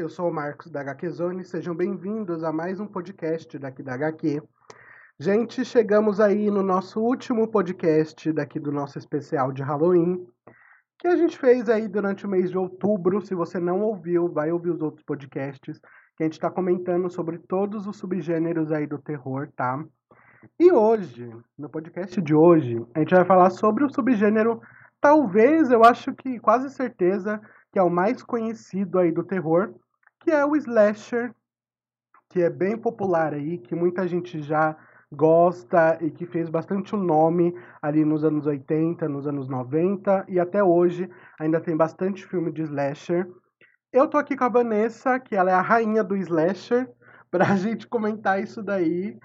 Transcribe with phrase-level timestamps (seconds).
[0.00, 3.92] Eu sou o Marcos da HQ Zone, sejam bem-vindos a mais um podcast daqui da
[3.92, 4.42] HQ.
[5.18, 10.26] Gente, chegamos aí no nosso último podcast daqui do nosso especial de Halloween,
[10.98, 13.20] que a gente fez aí durante o mês de outubro.
[13.20, 15.78] Se você não ouviu, vai ouvir os outros podcasts,
[16.16, 19.84] que a gente está comentando sobre todos os subgêneros aí do terror, tá?
[20.58, 24.62] E hoje, no podcast de hoje, a gente vai falar sobre o subgênero,
[24.98, 27.38] talvez, eu acho que quase certeza,
[27.70, 29.74] que é o mais conhecido aí do terror,
[30.20, 31.34] que é o slasher,
[32.28, 34.76] que é bem popular aí, que muita gente já
[35.12, 40.38] gosta e que fez bastante o nome ali nos anos 80, nos anos 90 e
[40.38, 43.28] até hoje ainda tem bastante filme de slasher.
[43.92, 46.88] Eu tô aqui com a Vanessa, que ela é a rainha do slasher,
[47.30, 49.18] pra gente comentar isso daí,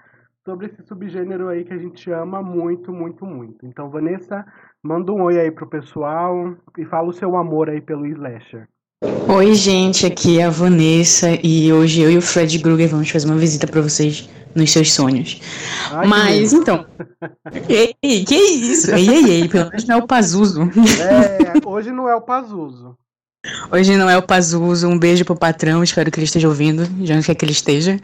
[0.44, 3.66] sobre esse subgênero aí que a gente ama muito, muito, muito.
[3.66, 4.44] Então, Vanessa,
[4.82, 8.68] manda um oi aí pro pessoal e fala o seu amor aí pelo slasher.
[9.04, 13.26] Oi, gente, aqui é a Vanessa e hoje eu e o Fred Krueger vamos fazer
[13.26, 15.38] uma visita para vocês nos seus sonhos.
[15.90, 16.86] Ai, Mas então.
[17.68, 18.90] ei, que isso?
[18.92, 20.62] Ei, ei, ei, pelo menos não é o Pazuzo.
[20.62, 22.96] É, hoje não é o Pazuzo.
[23.70, 24.88] Hoje não é o Pazuzo.
[24.88, 28.00] Um beijo pro patrão, espero que ele esteja ouvindo, já não quer que ele esteja.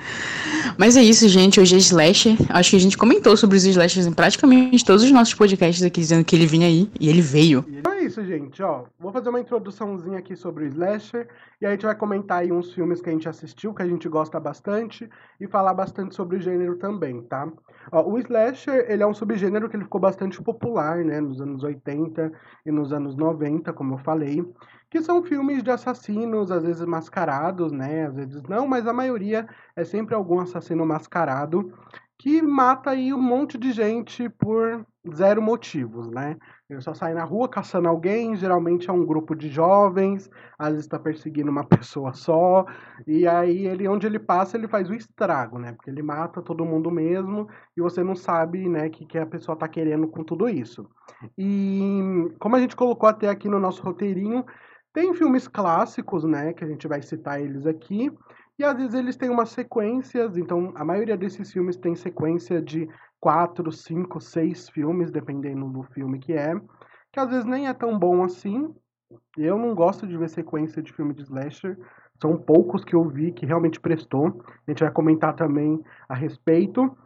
[0.76, 1.58] Mas é isso, gente.
[1.58, 2.36] Hoje é Slasher.
[2.50, 6.00] Acho que a gente comentou sobre os Slashers em praticamente todos os nossos podcasts aqui,
[6.00, 7.64] dizendo que ele vinha aí, e ele veio.
[7.68, 8.62] Então é isso, gente.
[8.62, 11.26] Ó, vou fazer uma introduçãozinha aqui sobre o Slasher,
[11.60, 13.88] e aí a gente vai comentar aí uns filmes que a gente assistiu, que a
[13.88, 15.08] gente gosta bastante,
[15.40, 17.50] e falar bastante sobre o gênero também, tá?
[17.90, 21.64] Ó, o Slasher, ele é um subgênero que ele ficou bastante popular, né, nos anos
[21.64, 22.30] 80
[22.66, 24.44] e nos anos 90, como eu falei
[24.90, 28.08] que são filmes de assassinos, às vezes mascarados, né?
[28.08, 31.72] Às vezes não, mas a maioria é sempre algum assassino mascarado
[32.18, 36.36] que mata aí um monte de gente por zero motivos, né?
[36.72, 40.84] Ele só sai na rua caçando alguém, geralmente é um grupo de jovens, às vezes
[40.86, 42.64] está perseguindo uma pessoa só,
[43.06, 45.72] e aí ele, onde ele passa, ele faz o estrago, né?
[45.72, 49.54] Porque ele mata todo mundo mesmo e você não sabe, né, que, que a pessoa
[49.54, 50.88] está querendo com tudo isso.
[51.36, 54.44] E como a gente colocou até aqui no nosso roteirinho,
[54.92, 58.10] tem filmes clássicos, né, que a gente vai citar eles aqui,
[58.58, 62.88] e às vezes eles têm umas sequências, então a maioria desses filmes tem sequência de
[63.22, 66.60] quatro, cinco, seis filmes, dependendo do filme que é,
[67.12, 68.74] que às vezes nem é tão bom assim.
[69.38, 71.78] Eu não gosto de ver sequência de filme de slasher,
[72.20, 74.42] são poucos que eu vi que realmente prestou.
[74.66, 76.96] A gente vai comentar também a respeito.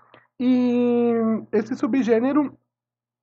[0.40, 1.12] E
[1.52, 2.56] esse subgênero,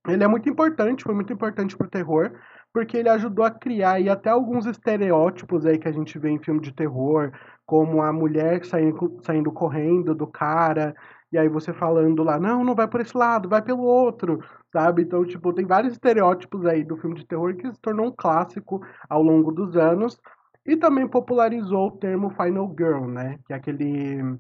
[0.08, 2.32] ele é muito importante, foi muito importante pro terror,
[2.72, 6.40] porque ele ajudou a criar aí até alguns estereótipos aí que a gente vê em
[6.40, 7.32] filme de terror,
[7.66, 10.96] como a mulher saindo, saindo correndo do cara,
[11.34, 14.40] e aí você falando lá, não, não vai por esse lado, vai pelo outro,
[14.72, 15.02] sabe?
[15.02, 18.86] Então, tipo, tem vários estereótipos aí do filme de terror que se tornou um clássico
[19.10, 20.22] ao longo dos anos,
[20.64, 23.40] e também popularizou o termo Final Girl, né?
[23.48, 24.38] Que é aquele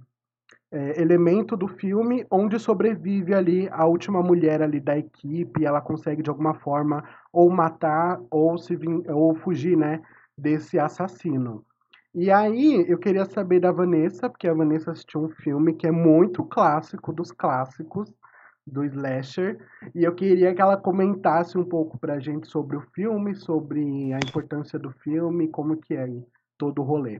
[0.71, 6.21] é, elemento do filme onde sobrevive ali a última mulher ali da equipe, ela consegue
[6.21, 8.77] de alguma forma ou matar ou se
[9.07, 9.99] ou fugir, né,
[10.37, 11.65] desse assassino.
[12.15, 15.91] E aí eu queria saber da Vanessa, porque a Vanessa assistiu um filme que é
[15.91, 18.13] muito clássico dos clássicos
[18.65, 19.57] do slasher,
[19.93, 24.19] e eu queria que ela comentasse um pouco pra gente sobre o filme, sobre a
[24.25, 26.07] importância do filme, como que é
[26.57, 27.19] todo o rolê.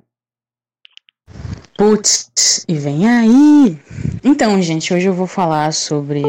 [1.77, 3.79] Putz, e vem aí!
[4.23, 6.21] Então, gente, hoje eu vou falar sobre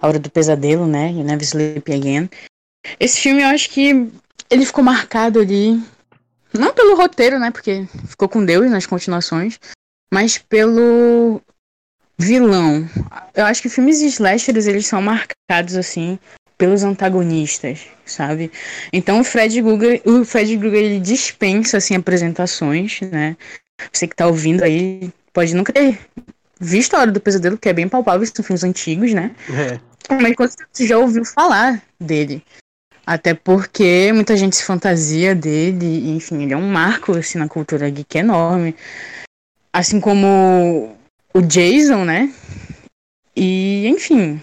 [0.00, 1.12] A Hora do Pesadelo, né?
[1.12, 2.28] You Never Sleep Again.
[2.98, 4.10] Esse filme eu acho que
[4.50, 5.80] ele ficou marcado ali,
[6.52, 7.50] não pelo roteiro, né?
[7.50, 9.58] Porque ficou com Deus nas continuações,
[10.12, 11.40] mas pelo
[12.18, 12.88] vilão.
[13.34, 16.18] Eu acho que filmes slashers, eles são marcados, assim,
[16.58, 18.50] pelos antagonistas, sabe?
[18.92, 23.36] Então o Fred Krueger, o Fred Krueger ele dispensa assim apresentações, né?
[23.92, 25.98] Você que tá ouvindo aí pode nunca ter
[26.60, 29.30] visto a Hora do Pesadelo, que é bem palpável, são filmes antigos, né?
[29.48, 29.78] É.
[30.20, 32.42] Mas quando você já ouviu falar dele.
[33.08, 37.88] Até porque muita gente se fantasia dele, enfim, ele é um marco assim, na cultura
[37.88, 38.76] geek enorme.
[39.72, 40.94] Assim como
[41.32, 42.30] o Jason, né?
[43.34, 44.42] E, enfim.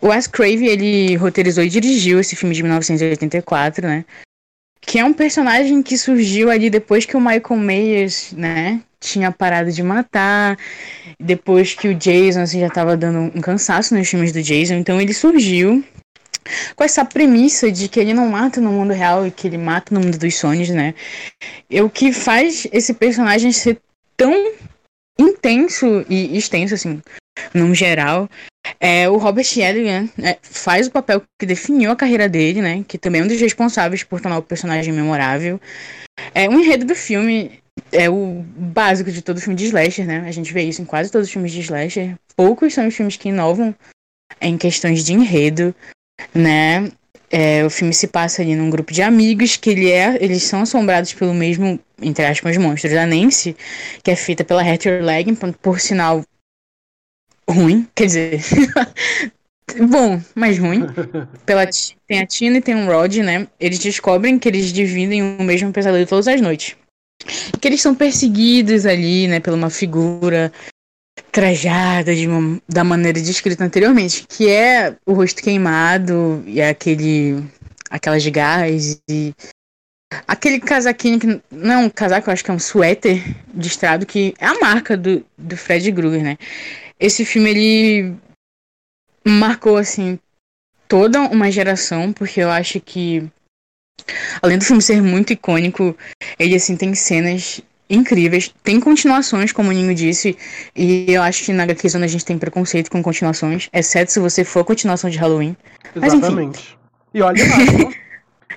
[0.00, 4.04] O Wes Craven, ele roteirizou e dirigiu esse filme de 1984, né?
[4.80, 9.72] que é um personagem que surgiu ali depois que o Michael Myers, né, tinha parado
[9.72, 10.58] de matar,
[11.18, 15.00] depois que o Jason assim, já estava dando um cansaço nos filmes do Jason, então
[15.00, 15.82] ele surgiu
[16.74, 19.94] com essa premissa de que ele não mata no mundo real e que ele mata
[19.94, 20.94] no mundo dos sonhos, né?
[21.68, 23.80] E o que faz esse personagem ser
[24.16, 24.52] tão
[25.18, 27.00] intenso e extenso, assim,
[27.52, 28.28] num geral,
[28.80, 32.84] é, o Robert Eggers né, faz o papel que definiu a carreira dele, né?
[32.86, 35.60] Que também é um dos responsáveis por tornar o personagem memorável.
[36.34, 37.60] É, o enredo do filme
[37.92, 40.24] é o básico de todo filme de slasher, né?
[40.26, 42.16] A gente vê isso em quase todos os filmes de slasher.
[42.36, 43.74] Poucos são os filmes que inovam
[44.40, 45.74] em questões de enredo,
[46.34, 46.90] né?
[47.30, 50.62] É, o filme se passa ali num grupo de amigos que ele é, eles são
[50.62, 53.56] assombrados pelo mesmo, entre aspas, monstro da Nancy,
[54.02, 56.22] que é feita pela Hattie Legging, por sinal
[57.48, 58.40] ruim, quer dizer,
[59.90, 60.86] bom, mas ruim.
[61.44, 61.66] Pela,
[62.06, 63.48] tem a Tina e tem o Rod, né?
[63.58, 66.76] Eles descobrem que eles dividem o mesmo pesadelo todas as noites.
[67.60, 70.52] Que eles são perseguidos ali, né, por uma figura
[71.34, 77.44] trajada de uma, da maneira descrita anteriormente, que é o rosto queimado e aquele
[77.90, 79.34] aquelas de gás e
[80.28, 83.20] aquele casaquinho que não é um casaco, eu acho que é um suéter
[83.52, 86.38] listrado que é a marca do, do Fred Krueger, né?
[87.00, 88.16] Esse filme ele
[89.26, 90.20] marcou assim
[90.86, 93.28] toda uma geração, porque eu acho que
[94.40, 95.96] além do filme ser muito icônico,
[96.38, 97.60] ele assim tem cenas
[97.94, 98.52] incríveis.
[98.62, 100.36] Tem continuações, como o Ninho disse,
[100.74, 104.20] e eu acho que na HQ Zone a gente tem preconceito com continuações, exceto se
[104.20, 105.56] você for continuação de Halloween.
[105.94, 106.76] Exatamente.
[107.12, 107.56] e olhe lá.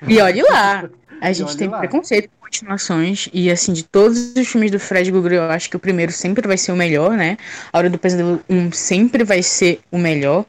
[0.07, 0.89] e olhe lá.
[1.19, 1.79] A gente tem lá.
[1.79, 5.75] preconceito com continuações, e assim, de todos os filmes do Fred Krueger, eu acho que
[5.75, 7.37] o primeiro sempre vai ser o melhor, né?
[7.71, 10.45] A Hora do Pesadelo 1 sempre vai ser o melhor.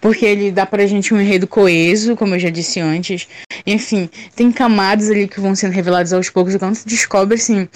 [0.00, 3.26] Porque ele dá pra gente um enredo coeso, como eu já disse antes.
[3.66, 7.68] Enfim, tem camadas ali que vão sendo reveladas aos poucos, e quando você descobre, assim,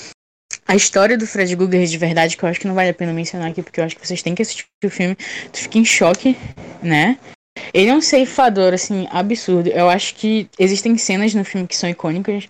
[0.66, 3.12] a história do Fred Krueger de verdade, que eu acho que não vale a pena
[3.12, 5.16] mencionar aqui, porque eu acho que vocês têm que assistir o filme,
[5.52, 6.36] tu fica em choque,
[6.82, 7.18] né?
[7.72, 9.68] Ele é um ceifador, assim, absurdo.
[9.68, 12.48] Eu acho que existem cenas no filme que são icônicas.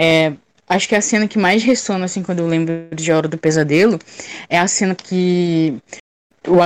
[0.00, 0.32] É,
[0.68, 3.98] acho que a cena que mais ressona, assim, quando eu lembro de Hora do Pesadelo,
[4.48, 5.78] é a cena que
[6.46, 6.56] o,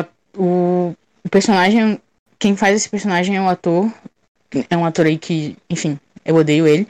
[0.40, 2.00] o, o personagem,
[2.38, 3.92] quem faz esse personagem é um ator,
[4.68, 6.86] é um ator aí que, enfim, eu odeio ele,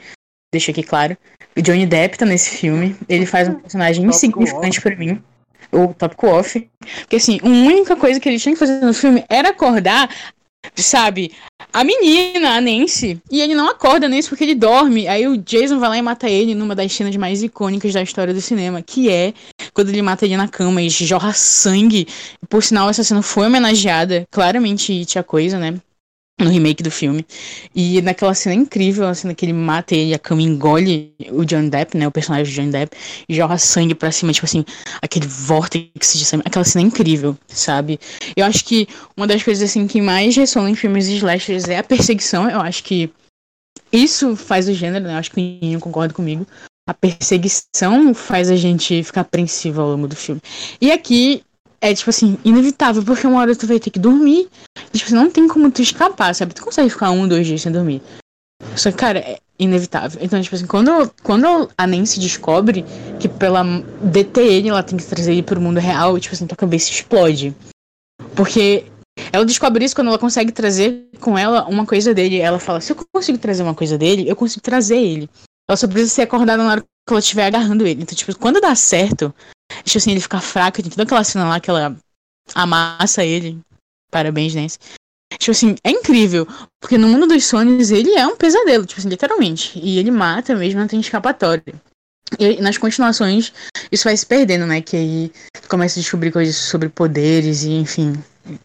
[0.51, 1.17] deixo aqui claro.
[1.55, 2.95] O Johnny Depp tá nesse filme.
[3.07, 5.21] Ele faz um personagem insignificante para mim.
[5.71, 6.69] O Top Off.
[7.01, 10.09] Porque assim, a única coisa que ele tinha que fazer no filme era acordar,
[10.75, 11.31] sabe,
[11.73, 13.21] a menina, a Nancy.
[13.29, 15.07] E ele não acorda Nancy porque ele dorme.
[15.07, 18.33] Aí o Jason vai lá e mata ele numa das cenas mais icônicas da história
[18.33, 19.33] do cinema, que é
[19.73, 22.07] quando ele mata ele na cama e jorra sangue.
[22.49, 25.75] Por sinal, essa cena foi homenageada, claramente tinha coisa, né?
[26.43, 27.25] No remake do filme.
[27.75, 31.69] E naquela cena incrível, a cena que ele mata ele, a cama engole o John
[31.69, 32.07] Depp, né?
[32.07, 32.95] O personagem do John Depp,
[33.27, 34.65] e jorra sangue pra cima, tipo assim,
[35.01, 36.43] aquele vórtice de sangue.
[36.45, 37.99] Aquela cena incrível, sabe?
[38.35, 41.83] Eu acho que uma das coisas assim que mais ressona em filmes slashers é a
[41.83, 42.49] perseguição.
[42.49, 43.09] Eu acho que
[43.91, 45.13] isso faz o gênero, né?
[45.13, 46.47] Eu acho que o Ninho concorda comigo.
[46.87, 50.41] A perseguição faz a gente ficar apreensivo ao longo do filme.
[50.79, 51.43] E aqui
[51.81, 54.47] é, tipo assim, inevitável, porque uma hora tu vai ter que dormir.
[54.93, 56.53] E, tipo, não tem como tu escapar, sabe?
[56.53, 58.01] Tu consegue ficar um, dois dias sem dormir.
[58.75, 60.19] Só que, cara, é inevitável.
[60.23, 62.85] Então, tipo assim, quando, quando a Nancy descobre
[63.19, 63.65] que pela
[64.37, 67.55] ele, ela tem que trazer ele pro mundo real, tipo assim, tua cabeça explode.
[68.35, 68.85] Porque
[69.31, 72.39] ela descobre isso quando ela consegue trazer com ela uma coisa dele.
[72.39, 75.29] Ela fala: se eu consigo trazer uma coisa dele, eu consigo trazer ele.
[75.67, 78.03] Ela só precisa ser acordada na hora que ela estiver agarrando ele.
[78.03, 79.33] Então, tipo, quando dá certo,
[79.83, 81.95] Tipo assim, ele fica fraco, tem toda aquela cena lá que ela
[82.53, 83.59] amassa ele.
[84.11, 84.77] Parabéns, Nancy.
[85.37, 86.47] Tipo assim, é incrível.
[86.79, 89.79] Porque no mundo dos sonhos ele é um pesadelo, tipo assim, literalmente.
[89.79, 91.73] E ele mata mesmo, não tem escapatória.
[92.39, 93.51] E nas continuações,
[93.91, 94.81] isso vai se perdendo, né?
[94.81, 95.31] Que aí
[95.67, 98.13] começa a descobrir coisas sobre poderes e, enfim,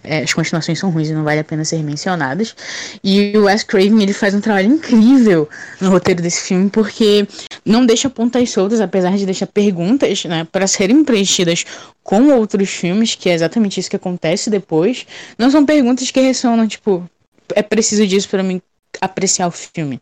[0.03, 2.55] é, as continuações são ruins e não vale a pena ser mencionadas.
[3.03, 5.49] E o Wes Craven ele faz um trabalho incrível
[5.81, 7.27] no roteiro desse filme porque
[7.65, 11.65] não deixa pontas soltas, apesar de deixar perguntas, né, para serem preenchidas
[12.03, 15.07] com outros filmes, que é exatamente isso que acontece depois.
[15.39, 17.09] Não são perguntas que ressonam tipo
[17.55, 18.61] é preciso disso para mim
[19.01, 20.01] apreciar o filme.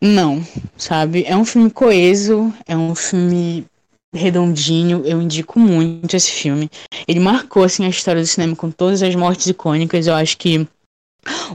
[0.00, 0.46] Não,
[0.76, 1.24] sabe?
[1.26, 3.66] É um filme coeso, é um filme
[4.14, 6.70] redondinho, eu indico muito esse filme.
[7.06, 10.06] Ele marcou assim a história do cinema com todas as mortes icônicas.
[10.06, 10.66] Eu acho que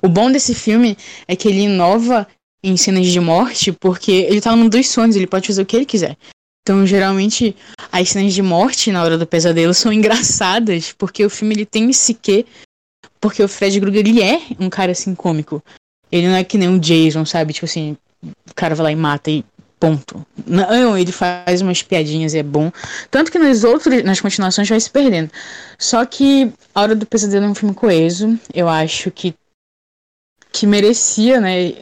[0.01, 0.97] o bom desse filme
[1.27, 2.27] é que ele inova
[2.63, 5.77] em cenas de morte, porque ele tá mundo dos sonhos, ele pode fazer o que
[5.77, 6.17] ele quiser.
[6.61, 7.55] Então, geralmente,
[7.91, 11.89] as cenas de morte na hora do pesadelo são engraçadas, porque o filme ele tem
[11.89, 12.45] esse quê,
[13.19, 15.63] porque o Fred Krueger ele é um cara assim cômico.
[16.11, 17.53] Ele não é que nem um Jason, sabe?
[17.53, 19.45] Tipo assim, o cara vai lá e mata e
[19.79, 20.25] Ponto.
[20.45, 22.69] Não, ele faz umas piadinhas e é bom.
[23.09, 25.31] Tanto que nas outras, nas continuações vai se perdendo.
[25.77, 28.37] Só que A Hora do Pesadelo é um filme coeso.
[28.53, 29.33] Eu acho que
[30.51, 31.75] que merecia, né,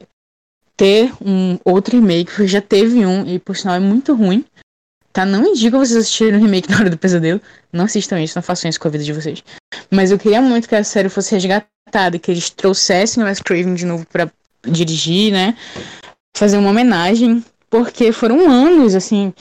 [0.76, 4.46] ter um outro remake, porque já teve um e por sinal é muito ruim.
[5.12, 5.26] Tá?
[5.26, 7.42] Não indico vocês assistirem o remake da Hora do Pesadelo.
[7.74, 9.44] Não assistam isso, não façam isso com a vida de vocês.
[9.90, 13.74] Mas eu queria muito que a série fosse resgatada, que eles trouxessem o Wes Craven
[13.74, 14.32] de novo para
[14.64, 15.58] dirigir, né?
[16.36, 19.34] Fazer uma homenagem porque foram anos, assim,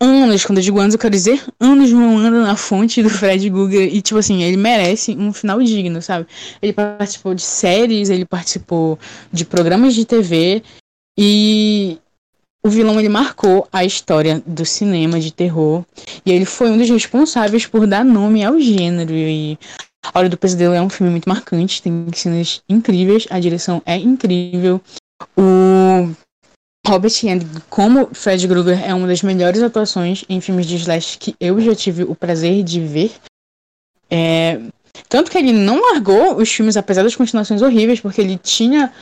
[0.00, 3.82] anos, quando eu digo anos, eu quero dizer anos rolando na fonte do Fred Guga.
[3.82, 6.26] E, tipo assim, ele merece um final digno, sabe?
[6.62, 8.98] Ele participou de séries, ele participou
[9.32, 10.62] de programas de TV.
[11.18, 11.98] E
[12.64, 15.84] o vilão, ele marcou a história do cinema de terror.
[16.24, 19.12] E ele foi um dos responsáveis por dar nome ao gênero.
[19.12, 19.58] E
[20.04, 23.96] A Hora do Pesadelo é um filme muito marcante, tem cenas incríveis, a direção é
[23.96, 24.80] incrível.
[25.36, 26.08] O
[26.86, 31.34] Robert Englund, como Fred Krueger, é uma das melhores atuações em filmes de slash que
[31.38, 33.12] eu já tive o prazer de ver.
[34.10, 34.60] É...
[35.08, 38.92] Tanto que ele não largou os filmes, apesar das continuações horríveis, porque ele tinha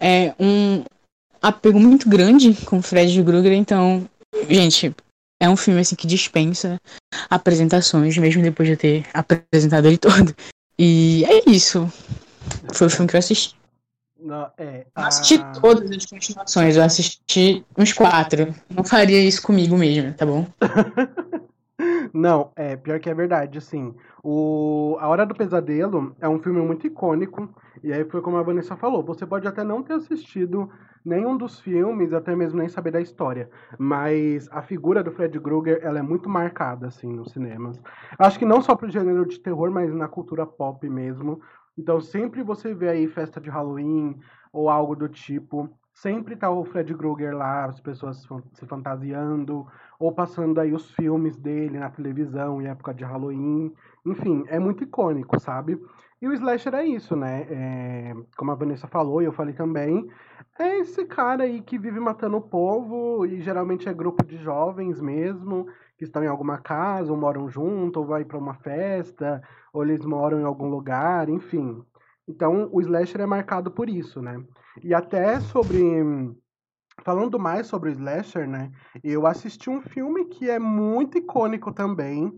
[0.00, 0.82] é, um
[1.40, 3.52] apego muito grande com Fred Krueger.
[3.52, 4.08] Então,
[4.48, 4.94] gente,
[5.40, 6.80] é um filme assim que dispensa
[7.28, 10.34] apresentações, mesmo depois de eu ter apresentado ele todo.
[10.78, 11.92] E é isso.
[12.72, 13.54] Foi o filme que eu assisti.
[14.22, 18.54] Não, é, Não assisti a- todas as continuações, eu assisti uns quatro.
[18.70, 20.46] Não faria isso comigo mesmo, tá bom?
[22.14, 23.94] Não, é pior que é verdade, assim.
[24.22, 27.48] O A Hora do Pesadelo é um filme muito icônico,
[27.82, 30.70] e aí foi como a Vanessa falou, você pode até não ter assistido
[31.04, 35.80] nenhum dos filmes, até mesmo nem saber da história, mas a figura do Fred Krueger,
[35.82, 37.80] ela é muito marcada, assim, nos cinemas.
[38.18, 41.40] Acho que não só pro gênero de terror, mas na cultura pop mesmo.
[41.76, 44.18] Então sempre você vê aí festa de Halloween
[44.52, 48.66] ou algo do tipo, sempre tá o Fred Krueger lá, as pessoas se fan- se
[48.66, 49.66] fantasiando,
[49.98, 53.72] ou passando aí os filmes dele na televisão em época de Halloween.
[54.04, 55.80] Enfim, é muito icônico, sabe?
[56.20, 57.46] E o slasher é isso, né?
[57.50, 60.08] É, como a Vanessa falou e eu falei também,
[60.58, 65.00] é esse cara aí que vive matando o povo e geralmente é grupo de jovens
[65.00, 65.66] mesmo,
[66.02, 69.40] que estão em alguma casa, ou moram junto, ou vai pra uma festa,
[69.72, 71.80] ou eles moram em algum lugar, enfim.
[72.26, 74.42] Então, o slasher é marcado por isso, né?
[74.82, 75.80] E até sobre
[77.04, 78.72] falando mais sobre o slasher, né?
[79.02, 82.32] Eu assisti um filme que é muito icônico também.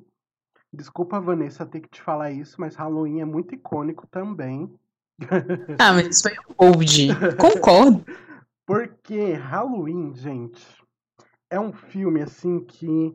[0.71, 4.71] Desculpa, Vanessa, ter que te falar isso, mas Halloween é muito icônico também.
[5.79, 7.09] Ah, mas isso foi old.
[7.37, 8.05] Concordo.
[8.67, 10.63] Porque Halloween, gente,
[11.49, 13.15] é um filme assim que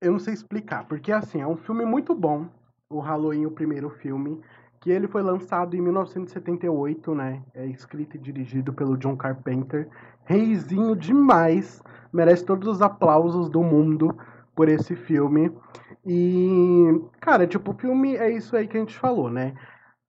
[0.00, 2.46] eu não sei explicar, porque assim, é um filme muito bom,
[2.88, 4.40] o Halloween, o primeiro filme,
[4.80, 7.42] que ele foi lançado em 1978, né?
[7.54, 9.88] É escrito e dirigido pelo John Carpenter.
[10.24, 14.16] Reizinho demais, merece todos os aplausos do mundo
[14.54, 15.52] por esse filme.
[16.04, 19.54] E, cara, tipo, o filme é isso aí que a gente falou, né?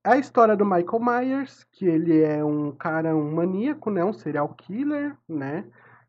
[0.03, 4.03] É a história do Michael Myers, que ele é um cara, um maníaco, né?
[4.03, 5.65] Um serial killer, né?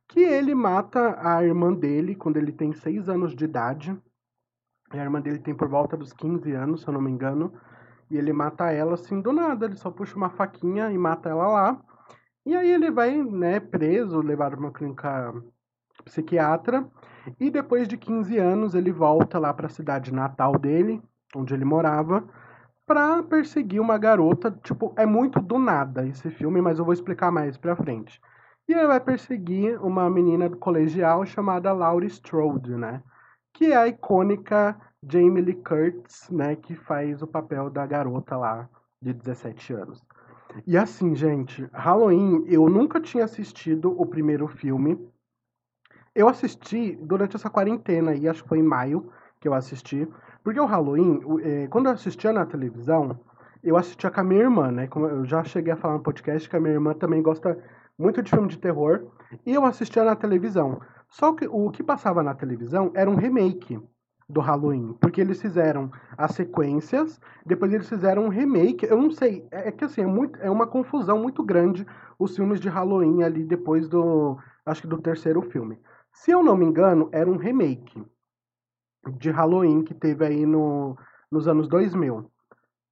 [0.08, 3.96] Que ele mata a irmã dele quando ele tem 6 anos de idade.
[4.92, 7.52] E a irmã dele tem por volta dos 15 anos, se eu não me engano.
[8.10, 11.48] E ele mata ela assim do nada, ele só puxa uma faquinha e mata ela
[11.48, 11.80] lá.
[12.44, 15.32] E aí ele vai, né, preso, levado pra uma clínica
[16.04, 16.86] psiquiatra.
[17.38, 21.00] E depois de 15 anos ele volta lá para a cidade natal dele,
[21.34, 22.24] onde ele morava,
[22.84, 24.50] pra perseguir uma garota.
[24.62, 28.20] Tipo, é muito do nada esse filme, mas eu vou explicar mais pra frente.
[28.72, 33.02] E ele vai perseguir uma menina do colegial chamada Laurie Strode, né?
[33.52, 34.74] Que é a icônica
[35.06, 36.56] Jamie Lee Curtis, né?
[36.56, 38.66] Que faz o papel da garota lá
[38.98, 40.02] de 17 anos.
[40.66, 44.98] E assim, gente, Halloween, eu nunca tinha assistido o primeiro filme.
[46.14, 50.08] Eu assisti durante essa quarentena aí, acho que foi em maio que eu assisti.
[50.42, 53.20] Porque o Halloween, eh, quando eu assistia na televisão,
[53.62, 54.88] eu assistia com a minha irmã, né?
[54.90, 57.58] Eu já cheguei a falar no podcast que a minha irmã também gosta
[57.98, 59.10] muito de filme de terror.
[59.46, 60.80] E eu assistia na televisão.
[61.08, 63.80] Só que o que passava na televisão era um remake
[64.28, 64.94] do Halloween.
[65.00, 68.86] Porque eles fizeram as sequências, depois eles fizeram um remake.
[68.86, 71.86] Eu não sei, é é que assim, é, muito, é uma confusão muito grande
[72.18, 74.38] os filmes de Halloween ali depois do.
[74.64, 75.78] Acho que do terceiro filme.
[76.12, 78.04] Se eu não me engano, era um remake
[79.18, 80.96] de Halloween que teve aí no,
[81.30, 82.30] nos anos 2000.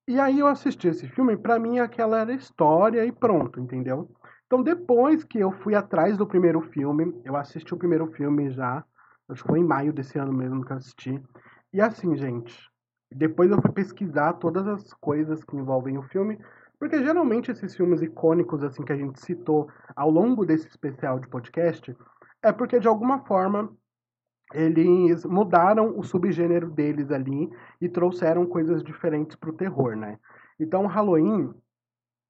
[0.08, 4.10] E aí eu assisti esse filme, pra mim aquela era história e pronto, entendeu?
[4.50, 8.84] Então depois que eu fui atrás do primeiro filme, eu assisti o primeiro filme já,
[9.28, 11.22] acho que foi em maio desse ano mesmo que eu assisti.
[11.72, 12.68] E assim, gente,
[13.12, 16.36] depois eu fui pesquisar todas as coisas que envolvem o filme,
[16.80, 21.28] porque geralmente esses filmes icônicos assim que a gente citou ao longo desse especial de
[21.28, 21.96] podcast,
[22.42, 23.72] é porque de alguma forma
[24.52, 27.48] eles mudaram o subgênero deles ali
[27.80, 30.18] e trouxeram coisas diferentes pro terror, né?
[30.58, 31.54] Então, Halloween,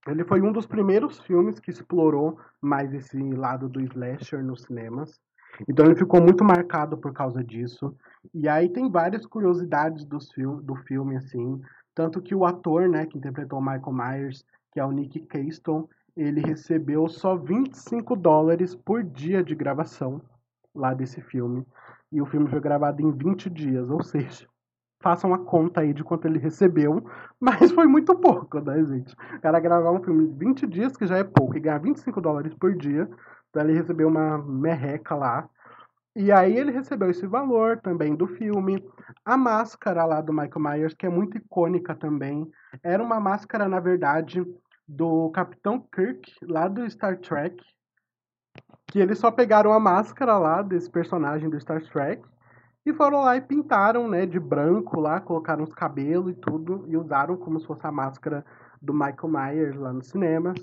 [0.07, 5.21] ele foi um dos primeiros filmes que explorou mais esse lado do slasher nos cinemas.
[5.69, 7.95] Então, ele ficou muito marcado por causa disso.
[8.33, 11.61] E aí tem várias curiosidades dos fil do filme, assim.
[11.95, 16.41] Tanto que o ator, né, que interpretou Michael Myers, que é o Nick Caston, ele
[16.41, 20.23] recebeu só 25 dólares por dia de gravação
[20.75, 21.67] lá desse filme.
[22.13, 24.47] E o filme foi gravado em 20 dias, ou seja,
[25.01, 27.05] façam a conta aí de quanto ele recebeu,
[27.41, 29.15] mas foi muito pouco, né, gente?
[29.37, 32.21] O cara gravar um filme em 20 dias, que já é pouco, e ganhar 25
[32.21, 33.09] dólares por dia,
[33.49, 35.49] então ele recebeu uma merreca lá.
[36.15, 38.85] E aí ele recebeu esse valor também do filme.
[39.25, 42.51] A máscara lá do Michael Myers, que é muito icônica também,
[42.83, 44.45] era uma máscara, na verdade,
[44.87, 47.57] do Capitão Kirk, lá do Star Trek,
[48.89, 52.23] que eles só pegaram a máscara lá desse personagem do Star Trek
[52.85, 56.97] e foram lá e pintaram, né, de branco lá, colocaram os cabelos e tudo e
[56.97, 58.45] usaram como se fosse a máscara
[58.81, 60.57] do Michael Myers lá nos cinemas.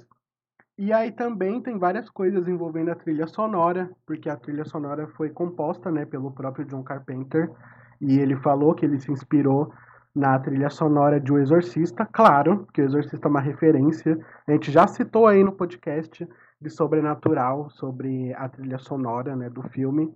[0.78, 5.30] E aí também tem várias coisas envolvendo a trilha sonora, porque a trilha sonora foi
[5.30, 7.52] composta, né, pelo próprio John Carpenter,
[8.00, 9.72] e ele falou que ele se inspirou
[10.14, 14.20] na trilha sonora de O Exorcista, claro, que O Exorcista é uma referência.
[14.48, 16.28] A gente já citou aí no podcast
[16.60, 20.14] de Sobrenatural, sobre a trilha sonora né, do filme.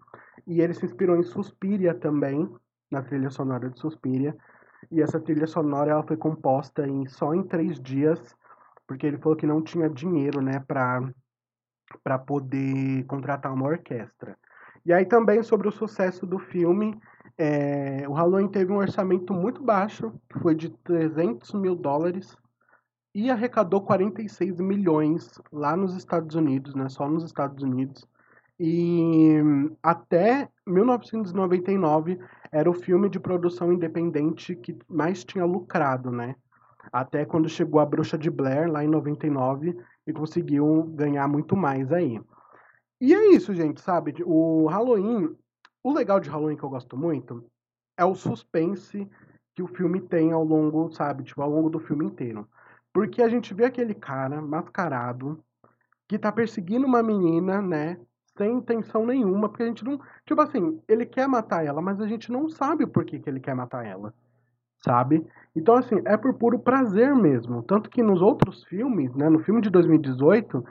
[0.47, 2.51] E ele se inspirou em Suspiria também,
[2.89, 4.35] na trilha sonora de Suspiria.
[4.91, 8.35] E essa trilha sonora ela foi composta em, só em três dias,
[8.87, 14.37] porque ele falou que não tinha dinheiro né, para poder contratar uma orquestra.
[14.85, 16.99] E aí também sobre o sucesso do filme,
[17.37, 22.35] é, o Halloween teve um orçamento muito baixo, que foi de 300 mil dólares,
[23.13, 28.07] e arrecadou 46 milhões lá nos Estados Unidos, né, só nos Estados Unidos.
[28.59, 29.37] E
[29.81, 32.19] até 1999
[32.51, 36.35] era o filme de produção independente que mais tinha lucrado, né?
[36.91, 41.91] Até quando chegou a Bruxa de Blair, lá em 99, e conseguiu ganhar muito mais
[41.91, 42.21] aí.
[42.99, 44.13] E é isso, gente, sabe?
[44.25, 45.35] O Halloween,
[45.83, 47.43] o legal de Halloween que eu gosto muito
[47.97, 49.09] é o suspense
[49.55, 51.23] que o filme tem ao longo, sabe?
[51.23, 52.47] Tipo, ao longo do filme inteiro.
[52.93, 55.43] Porque a gente vê aquele cara mascarado
[56.07, 57.97] que tá perseguindo uma menina, né?
[58.37, 59.99] Sem intenção nenhuma, porque a gente não.
[60.25, 63.39] Tipo assim, ele quer matar ela, mas a gente não sabe o porquê que ele
[63.39, 64.13] quer matar ela.
[64.83, 65.25] Sabe?
[65.55, 67.61] Então, assim, é por puro prazer mesmo.
[67.63, 69.29] Tanto que nos outros filmes, né?
[69.29, 70.63] No filme de 2018,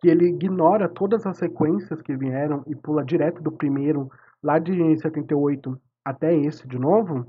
[0.00, 4.10] que ele ignora todas as sequências que vieram e pula direto do primeiro,
[4.42, 7.26] lá de 78 até esse de novo,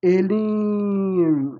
[0.00, 1.58] ele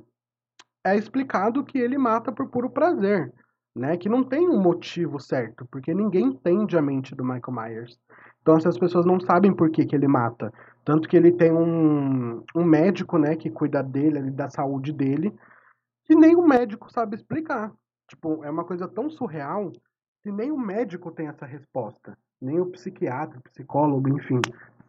[0.84, 3.32] é explicado que ele mata por puro prazer,
[3.74, 3.96] né?
[3.96, 7.98] Que não tem um motivo certo, porque ninguém entende a mente do Michael Myers.
[8.42, 10.52] Então essas pessoas não sabem por que, que ele mata.
[10.84, 15.34] Tanto que ele tem um, um médico, né, que cuida dele, da saúde dele,
[16.04, 17.72] que nem o médico sabe explicar.
[18.06, 19.72] Tipo, é uma coisa tão surreal
[20.22, 22.16] que nem o médico tem essa resposta.
[22.40, 24.40] Nem o psiquiatra, psicólogo, enfim,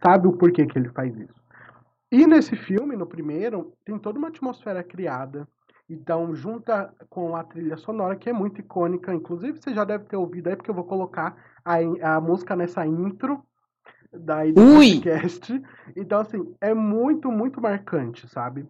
[0.03, 1.45] sabe o porquê que ele faz isso.
[2.11, 5.47] E nesse filme, no primeiro, tem toda uma atmosfera criada,
[5.89, 9.13] então, junta com a trilha sonora, que é muito icônica.
[9.13, 12.85] Inclusive, você já deve ter ouvido aí, porque eu vou colocar a, a música nessa
[12.85, 13.43] intro
[14.11, 14.93] daí do Ui.
[14.93, 15.61] podcast.
[15.95, 18.67] Então, assim, é muito, muito marcante, sabe?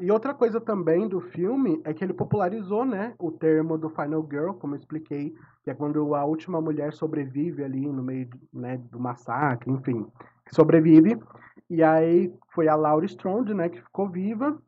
[0.00, 4.26] E outra coisa também do filme é que ele popularizou, né, o termo do Final
[4.30, 8.78] Girl, como eu expliquei, que é quando a última mulher sobrevive ali no meio, né,
[8.90, 10.06] do massacre, enfim,
[10.50, 11.20] sobrevive.
[11.68, 14.58] E aí foi a Laurie Strode, né, que ficou viva,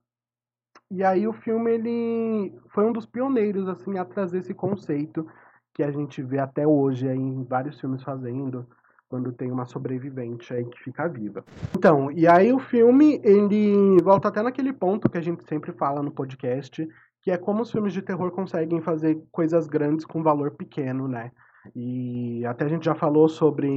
[0.91, 5.27] e aí o filme ele foi um dos pioneiros assim a trazer esse conceito
[5.75, 8.67] que a gente vê até hoje aí em vários filmes fazendo
[9.09, 11.45] quando tem uma sobrevivente aí que fica viva.
[11.77, 16.03] Então, e aí o filme ele volta até naquele ponto que a gente sempre fala
[16.03, 16.89] no podcast,
[17.23, 21.31] que é como os filmes de terror conseguem fazer coisas grandes com valor pequeno, né?
[21.75, 23.69] E até a gente já falou sobre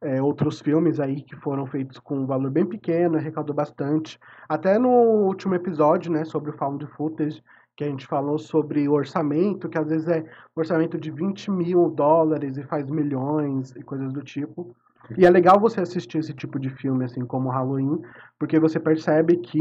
[0.00, 4.18] é, outros filmes aí que foram feitos com um valor bem pequeno, arrecadou bastante.
[4.48, 7.42] Até no último episódio, né, sobre o Found Footage,
[7.76, 11.90] que a gente falou sobre o orçamento, que às vezes é orçamento de 20 mil
[11.90, 14.74] dólares e faz milhões e coisas do tipo.
[15.16, 18.00] E é legal você assistir esse tipo de filme, assim como Halloween,
[18.38, 19.60] porque você percebe que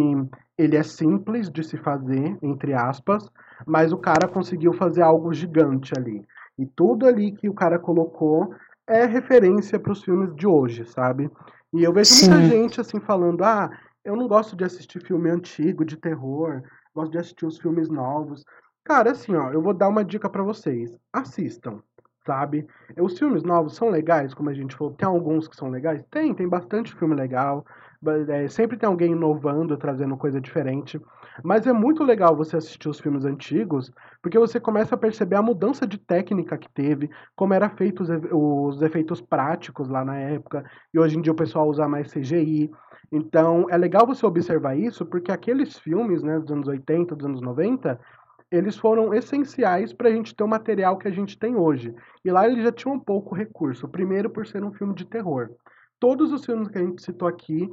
[0.58, 3.30] ele é simples de se fazer, entre aspas,
[3.66, 6.26] mas o cara conseguiu fazer algo gigante ali.
[6.58, 8.56] E tudo ali que o cara colocou
[8.88, 11.30] é referência para os filmes de hoje, sabe?
[11.74, 12.30] E eu vejo Sim.
[12.30, 13.70] muita gente assim falando: ah,
[14.04, 16.62] eu não gosto de assistir filme antigo, de terror,
[16.94, 18.44] gosto de assistir os filmes novos.
[18.84, 20.96] Cara, assim, ó, eu vou dar uma dica para vocês.
[21.12, 21.82] Assistam,
[22.26, 22.68] sabe?
[22.98, 24.94] Os filmes novos são legais, como a gente falou.
[24.94, 26.04] Tem alguns que são legais?
[26.12, 27.66] Tem, tem bastante filme legal.
[28.30, 31.02] É, sempre tem alguém inovando, trazendo coisa diferente.
[31.44, 35.42] Mas é muito legal você assistir os filmes antigos, porque você começa a perceber a
[35.42, 40.64] mudança de técnica que teve, como era feito os, os efeitos práticos lá na época,
[40.94, 42.72] e hoje em dia o pessoal usa mais CGI.
[43.12, 47.42] Então é legal você observar isso, porque aqueles filmes né, dos anos 80, dos anos
[47.42, 48.00] 90,
[48.52, 51.94] eles foram essenciais para a gente ter o material que a gente tem hoje.
[52.24, 53.88] E lá eles já tinham um pouco recurso.
[53.88, 55.50] Primeiro, por ser um filme de terror
[56.00, 57.68] todos os filmes que a gente citou aqui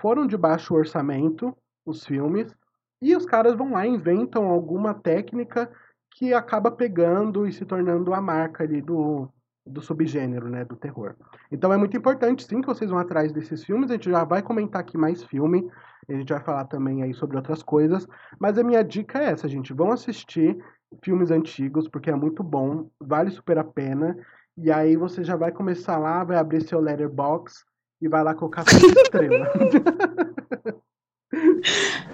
[0.00, 1.56] foram de baixo orçamento,
[1.90, 2.54] os filmes,
[3.00, 5.70] e os caras vão lá e inventam alguma técnica
[6.10, 9.28] que acaba pegando e se tornando a marca ali do,
[9.64, 11.14] do subgênero, né, do terror.
[11.50, 13.90] Então é muito importante, sim, que vocês vão atrás desses filmes.
[13.90, 15.70] A gente já vai comentar aqui mais filme,
[16.08, 18.06] a gente vai falar também aí sobre outras coisas.
[18.38, 19.72] Mas a minha dica é essa, gente.
[19.72, 20.58] Vão assistir
[21.04, 24.16] filmes antigos, porque é muito bom, vale super a pena.
[24.56, 27.64] E aí você já vai começar lá, vai abrir seu letterbox
[28.00, 29.46] e vai lá colocar sua estrela.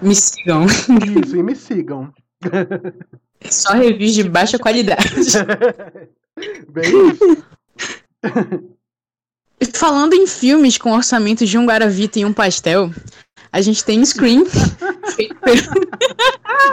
[0.03, 0.67] Me sigam.
[0.67, 2.13] Isso, e me sigam.
[3.49, 5.05] Só reviews de baixa qualidade.
[6.69, 7.45] Bem isso.
[9.75, 12.91] Falando em filmes com orçamento de um Guaravita e um pastel,
[13.55, 14.45] a gente tem Scream.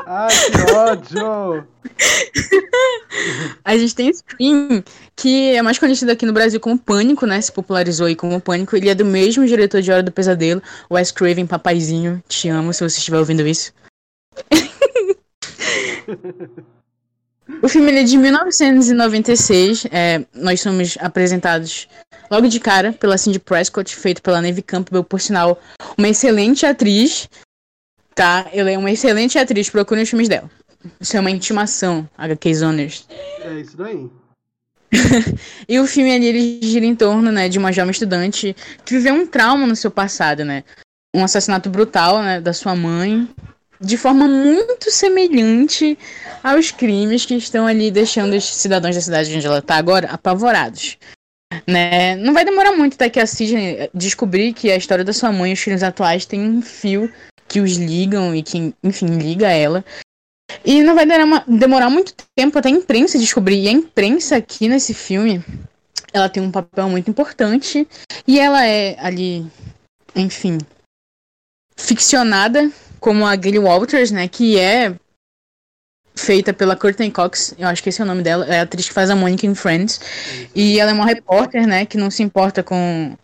[0.07, 1.67] Ai, que ódio!
[3.63, 4.83] a gente tem Scream,
[5.15, 7.39] que é mais conhecido aqui no Brasil como Pânico, né?
[7.39, 8.75] Se popularizou aí como Pânico.
[8.75, 12.23] Ele é do mesmo diretor de Hora do Pesadelo, Wes Craven, papaizinho.
[12.27, 13.71] Te amo se você estiver ouvindo isso.
[17.61, 19.85] o filme é de 1996.
[19.91, 21.87] É, nós somos apresentados
[22.29, 25.59] logo de cara pela Cindy Prescott, feito pela Neve Campbell, por sinal,
[25.97, 27.29] uma excelente atriz.
[28.15, 28.47] Tá?
[28.51, 30.49] Ela é uma excelente atriz, procurem os filmes dela.
[30.99, 33.07] Isso é uma intimação, HQ Zoners.
[33.41, 34.09] É isso daí.
[35.69, 39.13] e o filme ali ele gira em torno, né, de uma jovem estudante que viveu
[39.13, 40.63] um trauma no seu passado, né?
[41.15, 43.29] Um assassinato brutal, né, da sua mãe,
[43.81, 45.97] de forma muito semelhante
[46.43, 50.97] aos crimes que estão ali deixando os cidadãos da cidade onde ela está agora apavorados.
[51.67, 52.15] Né?
[52.15, 55.51] Não vai demorar muito até que a Sidney descobrir que a história da sua mãe
[55.51, 57.11] e os crimes atuais tem um fio
[57.47, 59.83] que os ligam e que, enfim, liga ela.
[60.63, 61.05] E não vai
[61.47, 63.63] demorar muito tempo até a imprensa descobrir.
[63.63, 65.43] E a imprensa aqui nesse filme,
[66.13, 67.87] ela tem um papel muito importante.
[68.27, 69.45] E ela é ali,
[70.15, 70.59] enfim,
[71.75, 74.29] ficcionada como a Gayle Walters, né?
[74.29, 74.95] Que é
[76.15, 78.87] feita pela Courtney Cox, eu acho que esse é o nome dela, é a atriz
[78.87, 79.99] que faz a Monica em Friends.
[80.55, 83.17] E ela é uma repórter, né, que não se importa com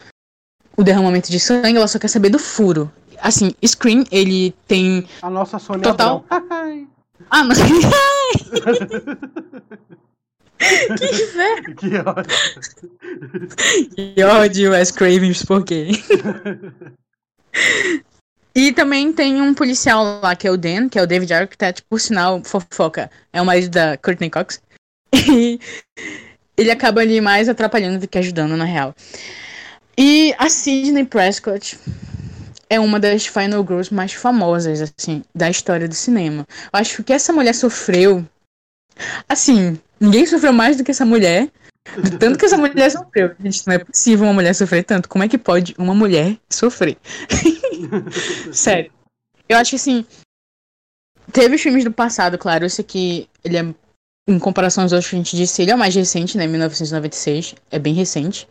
[0.76, 2.92] o derramamento de sangue, ela só quer saber do furo.
[3.20, 5.08] Assim, Scream, ele tem.
[5.22, 6.26] A nossa Sônia total.
[6.30, 7.56] ah, não.
[10.98, 11.76] que inferno!
[11.76, 12.36] Que ódio!
[13.96, 15.90] que ódio, Wes Craven, por quê?
[18.58, 21.84] E também tem um policial lá, que é o Dan, que é o David Arquitect,
[21.88, 24.60] por sinal, fofoca, é o marido da Courtney Cox.
[25.30, 25.60] E
[26.58, 28.96] ele acaba ali mais atrapalhando do que ajudando, na real.
[29.96, 31.78] E a Sidney Prescott
[32.68, 36.48] é uma das Final Girls mais famosas, assim, da história do cinema.
[36.74, 38.26] Eu acho que essa mulher sofreu.
[39.30, 41.48] Assim, ninguém sofreu mais do que essa mulher.
[42.20, 43.36] Tanto que essa mulher sofreu.
[43.40, 45.10] Gente, não é possível uma mulher sofrer tanto.
[45.10, 46.98] Como é que pode uma mulher sofrer?
[48.52, 48.92] Sério.
[49.48, 50.06] Eu acho que assim.
[51.32, 52.66] Teve filmes do passado, claro.
[52.66, 53.66] Esse aqui, ele é.
[54.30, 56.48] Em comparação aos outros que a gente disse, ele é o mais recente, né?
[56.48, 57.56] 1996.
[57.72, 58.48] É bem recente.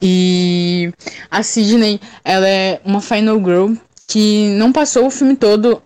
[0.00, 0.92] E
[1.30, 3.74] a Sidney, ela é uma Final Girl
[4.06, 5.82] que não passou o filme todo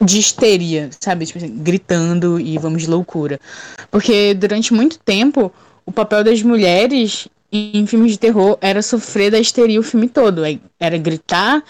[0.00, 1.24] de histeria, sabe?
[1.24, 3.40] Tipo assim, gritando e vamos de loucura.
[3.90, 5.52] Porque durante muito tempo
[5.86, 10.42] o papel das mulheres em filmes de terror era sofrer da histeria o filme todo.
[10.78, 11.62] Era gritar,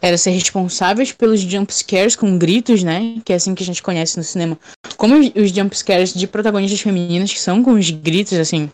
[0.00, 3.20] era ser responsáveis pelos jump scares com gritos, né?
[3.24, 4.58] Que é assim que a gente conhece no cinema.
[4.96, 8.70] Como os jump scares de protagonistas femininas, que são com os gritos, assim,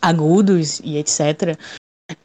[0.00, 1.56] agudos e etc.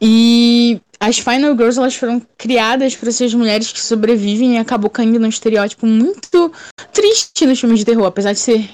[0.02, 4.90] E as Final Girls, elas foram criadas para ser as mulheres que sobrevivem e acabou
[4.90, 6.52] caindo num estereótipo muito
[6.92, 8.06] triste nos filmes de terror.
[8.06, 8.70] Apesar de ser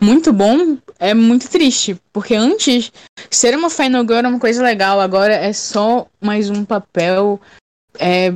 [0.00, 2.00] muito bom, é muito triste.
[2.12, 2.92] Porque antes,
[3.30, 7.40] ser uma Final Girl era uma coisa legal, agora é só mais um papel
[7.98, 8.34] é,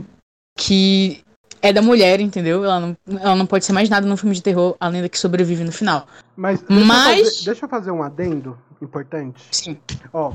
[0.56, 1.22] que
[1.62, 2.64] é da mulher, entendeu?
[2.64, 5.18] Ela não, ela não pode ser mais nada no filme de terror, além da que
[5.18, 6.06] sobrevive no final.
[6.36, 7.18] Mas deixa, Mas...
[7.18, 9.42] Eu, fazer, deixa eu fazer um adendo importante.
[9.50, 9.78] Sim.
[10.12, 10.34] Ó,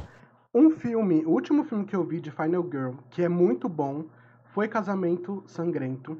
[0.54, 4.06] um filme, o último filme que eu vi de Final Girl, que é muito bom,
[4.54, 6.18] foi Casamento Sangrento.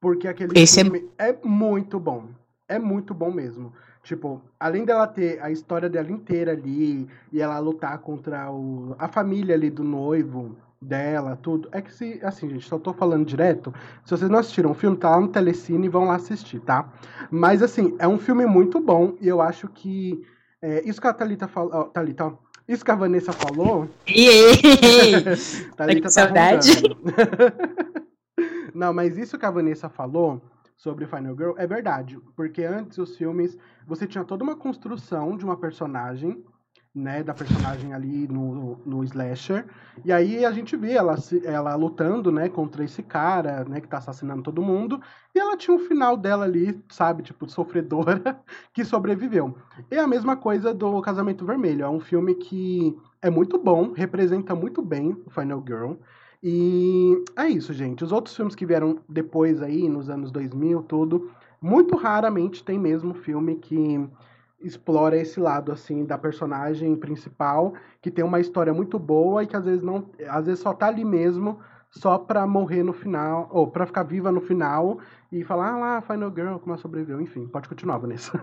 [0.00, 1.30] Porque aquele Esse é filme é...
[1.30, 2.28] é muito bom.
[2.68, 3.72] É muito bom mesmo.
[4.06, 9.08] Tipo, além dela ter a história dela inteira ali e ela lutar contra o, a
[9.08, 11.68] família ali do noivo dela, tudo.
[11.72, 13.74] É que se, assim, gente, só tô falando direto.
[14.04, 16.88] Se vocês não assistiram o filme, tá lá no Telecine e vão lá assistir, tá?
[17.32, 20.24] Mas, assim, é um filme muito bom e eu acho que
[20.62, 21.86] é, isso que a Thalita falou.
[21.86, 22.34] Thalita, ó,
[22.68, 23.88] isso que a Vanessa falou.
[25.76, 26.80] Thalita tá saudade.
[28.72, 30.40] não, mas isso que a Vanessa falou
[30.76, 32.18] sobre Final Girl é verdade.
[32.36, 36.44] Porque antes os filmes, você tinha toda uma construção de uma personagem
[36.96, 39.66] né, da personagem ali no, no slasher.
[40.02, 43.98] E aí a gente vê ela, ela lutando, né, contra esse cara, né, que tá
[43.98, 44.98] assassinando todo mundo.
[45.34, 48.40] E ela tinha um final dela ali, sabe, tipo, sofredora,
[48.72, 49.54] que sobreviveu.
[49.90, 51.84] E a mesma coisa do Casamento Vermelho.
[51.84, 55.94] É um filme que é muito bom, representa muito bem o Final Girl.
[56.42, 58.04] E é isso, gente.
[58.04, 63.14] Os outros filmes que vieram depois aí, nos anos 2000, tudo, muito raramente tem mesmo
[63.14, 64.08] filme que
[64.60, 69.56] explora esse lado assim da personagem principal, que tem uma história muito boa e que
[69.56, 71.58] às vezes não, às vezes só tá ali mesmo
[71.90, 74.98] só pra morrer no final, ou pra ficar viva no final
[75.32, 78.38] e falar, ah lá, Final Girl, como ela sobreviveu, enfim, pode continuar, Vanessa.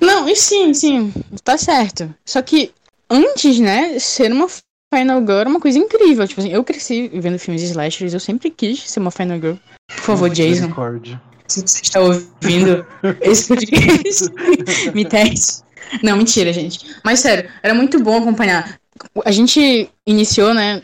[0.00, 1.12] não, e sim, sim,
[1.44, 2.12] tá certo.
[2.24, 2.72] Só que
[3.08, 4.48] antes, né, ser uma
[4.96, 6.26] Final Girl era uma coisa incrível.
[6.26, 9.54] Tipo assim, eu cresci vendo filmes de slashers, eu sempre quis ser uma Final Girl.
[9.88, 10.66] Por favor, Jason.
[10.66, 12.86] Discord se você está ouvindo
[13.20, 15.62] esse podcast, me teste.
[16.02, 16.80] Não, mentira, gente.
[17.04, 18.78] Mas sério, era muito bom acompanhar.
[19.24, 20.82] A gente iniciou, né,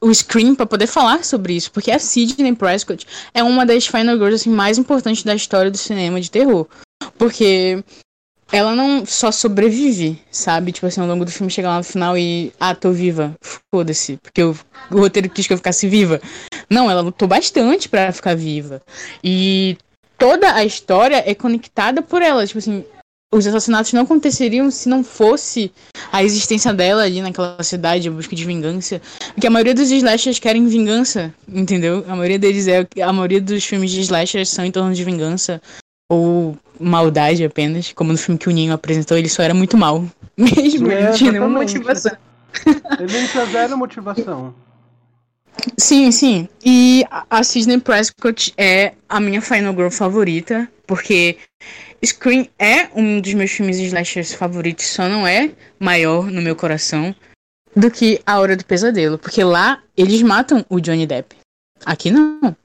[0.00, 4.16] o Scream para poder falar sobre isso, porque a Sidney Prescott é uma das Final
[4.16, 6.66] Girls assim, mais importantes da história do cinema de terror.
[7.18, 7.82] Porque
[8.50, 10.72] ela não só sobrevive, sabe?
[10.72, 12.52] Tipo assim, ao longo do filme chega lá no final e.
[12.58, 13.34] Ah, tô viva.
[13.72, 14.16] Foda-se.
[14.22, 14.56] Porque o,
[14.90, 16.20] o roteiro quis que eu ficasse viva.
[16.70, 18.80] Não, ela lutou bastante para ficar viva.
[19.22, 19.76] E
[20.16, 22.46] toda a história é conectada por ela.
[22.46, 22.84] Tipo assim,
[23.30, 25.70] os assassinatos não aconteceriam se não fosse
[26.10, 29.02] a existência dela ali naquela cidade, a busca de vingança.
[29.34, 32.02] Porque a maioria dos slashers querem vingança, entendeu?
[32.08, 32.86] A maioria deles é.
[33.02, 35.60] A maioria dos filmes de slashers são em torno de vingança.
[36.08, 37.92] Ou maldade apenas.
[37.92, 40.04] Como no filme que o Ninho apresentou, ele só era muito mal.
[40.36, 42.16] Mesmo, é, ele tinha nenhuma motivação.
[42.98, 44.54] Ele não tinha zero motivação.
[45.76, 46.48] Sim, sim.
[46.64, 51.36] E a Sidney Prescott é a minha Final Girl favorita, porque
[52.04, 57.14] Scream é um dos meus filmes slashers favoritos, só não é maior no meu coração
[57.74, 61.36] do que A Hora do Pesadelo, porque lá eles matam o Johnny Depp.
[61.84, 62.56] Aqui não.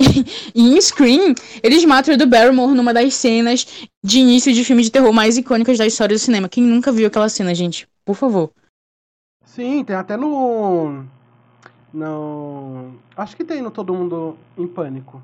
[0.54, 3.66] e em Scream, eles matam o do Barrymore numa das cenas
[4.02, 6.48] de início de filmes de terror mais icônicas da história do cinema.
[6.48, 7.86] Quem nunca viu aquela cena, gente?
[8.04, 8.50] Por favor.
[9.44, 11.04] Sim, tem até no
[11.92, 12.94] não.
[13.16, 15.22] Acho que tem no Todo Mundo em Pânico.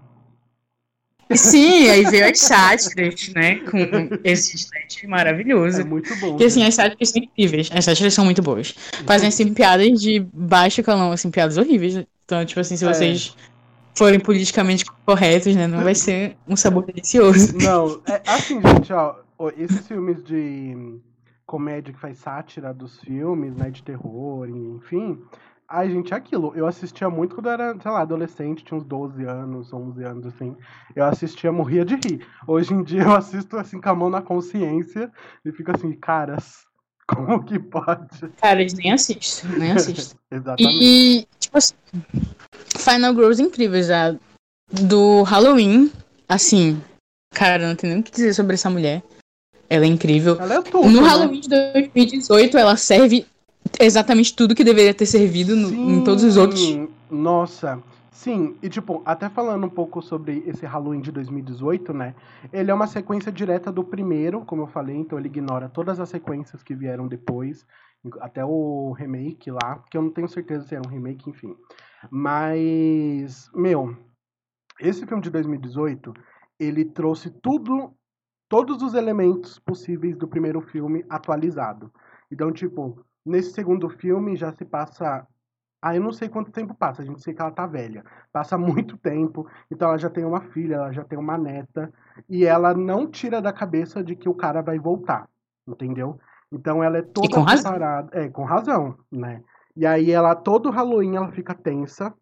[1.34, 3.56] Sim, aí veio as sátiras, né?
[3.56, 3.78] Com
[4.24, 5.80] esse site maravilhoso.
[5.80, 6.30] É muito bom.
[6.30, 7.70] Porque assim, as sátiras são incríveis.
[7.72, 8.74] As sátiras são muito boas.
[9.06, 12.04] Fazem assim piadas de baixo calão, assim, piadas horríveis.
[12.24, 12.88] Então, tipo assim, se é.
[13.96, 15.66] Forem politicamente corretos, né?
[15.66, 17.56] Não vai ser um sabor delicioso.
[17.58, 19.16] Não, é, assim, gente, ó,
[19.56, 21.00] esses filmes de
[21.46, 23.70] comédia que faz sátira dos filmes, né?
[23.70, 25.18] De terror, enfim
[25.68, 26.52] Ai, gente, é aquilo.
[26.54, 30.26] Eu assistia muito quando eu era, sei lá, adolescente, tinha uns 12 anos, 11 anos,
[30.26, 30.56] assim.
[30.94, 32.24] Eu assistia, morria de rir.
[32.46, 35.10] Hoje em dia eu assisto, assim, com a mão na consciência
[35.44, 36.65] e fico assim, caras,
[37.08, 38.08] como que pode?
[38.40, 40.16] Caras, nem assisto, nem assisto.
[40.30, 40.78] Exatamente.
[40.82, 41.74] E, tipo assim,
[42.76, 44.16] Final Girls incríveis, a
[44.72, 45.92] do Halloween,
[46.28, 46.82] assim,
[47.32, 49.02] cara, não tem nem o que dizer sobre essa mulher.
[49.68, 50.36] Ela é incrível.
[50.40, 51.08] Ela é tudo, no né?
[51.08, 53.26] Halloween de 2018, ela serve
[53.80, 56.60] exatamente tudo que deveria ter servido no, em todos os outros.
[57.10, 57.80] Nossa.
[58.16, 62.14] Sim, e tipo, até falando um pouco sobre esse Halloween de 2018, né?
[62.50, 66.08] Ele é uma sequência direta do primeiro, como eu falei, então ele ignora todas as
[66.08, 67.66] sequências que vieram depois,
[68.20, 71.54] até o remake lá, que eu não tenho certeza se era um remake, enfim.
[72.10, 73.94] Mas, meu,
[74.80, 76.14] esse filme de 2018,
[76.58, 77.94] ele trouxe tudo,
[78.48, 81.92] todos os elementos possíveis do primeiro filme atualizado.
[82.30, 85.26] Então, tipo, Nesse segundo filme já se passa.
[85.86, 88.04] Ah, eu não sei quanto tempo passa, a gente sei que ela tá velha.
[88.32, 91.92] Passa muito tempo, então ela já tem uma filha, ela já tem uma neta,
[92.28, 95.28] e ela não tira da cabeça de que o cara vai voltar,
[95.66, 96.18] entendeu?
[96.50, 98.08] Então ela é toda com preparada.
[98.08, 98.24] Razão.
[98.24, 99.42] É, com razão, né?
[99.76, 102.12] E aí ela, todo Halloween, ela fica tensa,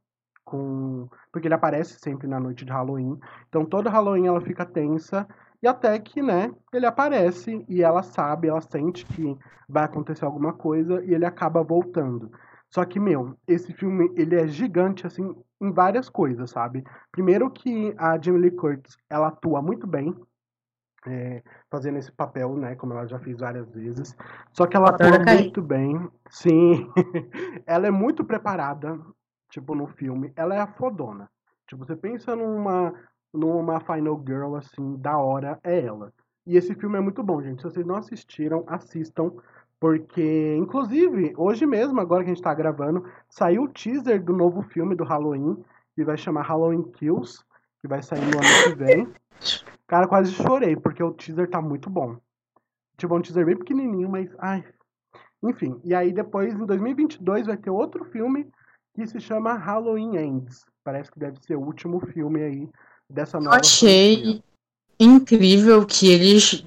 [0.45, 1.09] com.
[1.33, 3.19] Porque ele aparece sempre na noite de Halloween.
[3.49, 5.27] Então todo Halloween ela fica tensa.
[5.63, 10.53] E até que, né, ele aparece e ela sabe, ela sente que vai acontecer alguma
[10.53, 12.31] coisa e ele acaba voltando.
[12.75, 16.83] Só que, meu, esse filme, ele é gigante, assim, em várias coisas, sabe?
[17.13, 20.13] Primeiro que a Jamie Lee Curtis, ela atua muito bem,
[21.07, 24.17] é, fazendo esse papel, né, como ela já fez várias vezes.
[24.53, 26.11] Só que ela atua muito bem.
[26.29, 26.91] Sim,
[27.65, 28.99] ela é muito preparada,
[29.49, 30.33] tipo, no filme.
[30.35, 31.31] Ela é a fodona.
[31.69, 32.93] Tipo, você pensa numa
[33.33, 36.13] numa Final Girl, assim, da hora, é ela.
[36.45, 37.63] E esse filme é muito bom, gente.
[37.63, 39.31] Se vocês não assistiram, assistam.
[39.85, 44.63] Porque, inclusive, hoje mesmo, agora que a gente tá gravando, saiu o teaser do novo
[44.63, 45.63] filme do Halloween,
[45.95, 47.45] que vai chamar Halloween Kills,
[47.83, 49.13] que vai sair no ano que vem.
[49.87, 52.17] Cara, quase chorei, porque o teaser tá muito bom.
[52.97, 54.65] tipo, um teaser bem pequenininho, mas, ai...
[55.43, 58.51] Enfim, e aí depois, em 2022, vai ter outro filme
[58.95, 60.65] que se chama Halloween Ends.
[60.83, 62.69] Parece que deve ser o último filme aí
[63.11, 64.43] dessa nova Eu achei franquia.
[64.99, 66.65] incrível que eles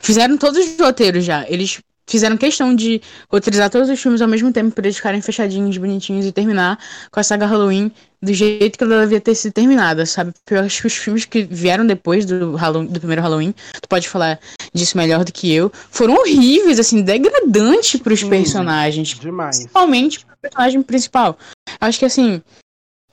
[0.00, 1.46] fizeram todos os roteiros já.
[1.46, 5.76] Eles fizeram questão de roteirizar todos os filmes ao mesmo tempo para eles ficarem fechadinhos,
[5.76, 6.78] bonitinhos e terminar
[7.10, 7.90] com a saga Halloween
[8.22, 10.32] do jeito que ela devia ter sido terminada, sabe?
[10.32, 13.88] Porque eu acho que os filmes que vieram depois do, Halloween, do primeiro Halloween, tu
[13.88, 14.38] pode falar
[14.74, 19.18] disso melhor do que eu, foram horríveis, assim, degradantes pros Sim, personagens.
[19.18, 19.56] Demais.
[19.56, 21.38] Principalmente pro personagem principal.
[21.80, 22.42] Acho que assim,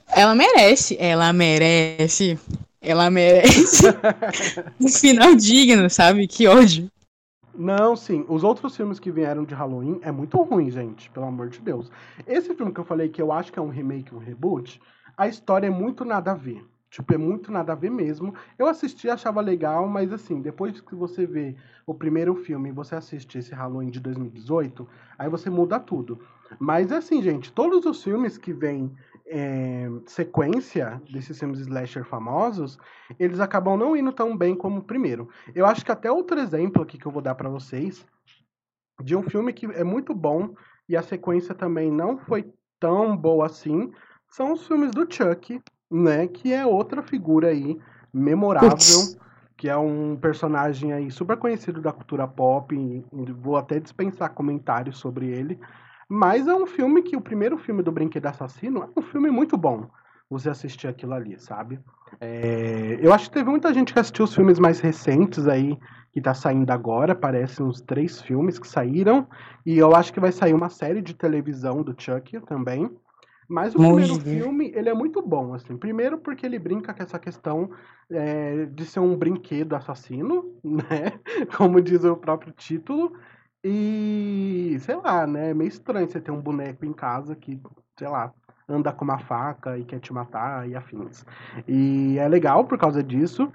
[0.08, 2.38] ela merece, ela merece,
[2.82, 3.84] ela merece
[4.78, 6.26] um final digno, sabe?
[6.26, 6.90] Que ódio.
[7.58, 8.24] Não, sim.
[8.28, 11.10] Os outros filmes que vieram de Halloween é muito ruim, gente.
[11.10, 11.90] Pelo amor de Deus.
[12.24, 14.80] Esse filme que eu falei que eu acho que é um remake, um reboot,
[15.16, 16.64] a história é muito nada a ver.
[16.88, 18.32] Tipo, é muito nada a ver mesmo.
[18.56, 22.94] Eu assisti, achava legal, mas assim, depois que você vê o primeiro filme e você
[22.94, 26.20] assiste esse Halloween de 2018, aí você muda tudo.
[26.60, 28.94] Mas assim, gente, todos os filmes que vêm
[29.28, 32.78] é, sequência desses filmes slasher famosos,
[33.18, 35.28] eles acabam não indo tão bem como o primeiro.
[35.54, 38.06] Eu acho que até outro exemplo aqui que eu vou dar para vocês
[39.02, 40.54] de um filme que é muito bom
[40.88, 43.92] e a sequência também não foi tão boa assim,
[44.28, 45.60] são os filmes do Chuck,
[45.90, 47.78] né, que é outra figura aí
[48.12, 49.18] memorável,
[49.56, 54.98] que é um personagem aí super conhecido da cultura pop, e vou até dispensar comentários
[54.98, 55.58] sobre ele,
[56.08, 59.56] mas é um filme que o primeiro filme do Brinquedo Assassino é um filme muito
[59.56, 59.86] bom.
[60.30, 61.80] Você assistir aquilo ali, sabe?
[62.20, 65.78] É, eu acho que teve muita gente que assistiu os filmes mais recentes aí,
[66.12, 67.14] que tá saindo agora.
[67.14, 69.26] Parecem uns três filmes que saíram.
[69.64, 72.90] E eu acho que vai sair uma série de televisão do Chuck também.
[73.48, 75.76] Mas o primeiro filme, ele é muito bom, assim.
[75.78, 77.70] Primeiro porque ele brinca com essa questão
[78.10, 81.18] é, de ser um brinquedo assassino, né?
[81.56, 83.14] Como diz o próprio título.
[83.64, 85.50] E, sei lá, né?
[85.50, 87.60] É meio estranho você ter um boneco em casa que,
[87.98, 88.32] sei lá,
[88.68, 91.24] anda com uma faca e quer te matar e afins.
[91.66, 93.50] E é legal por causa disso.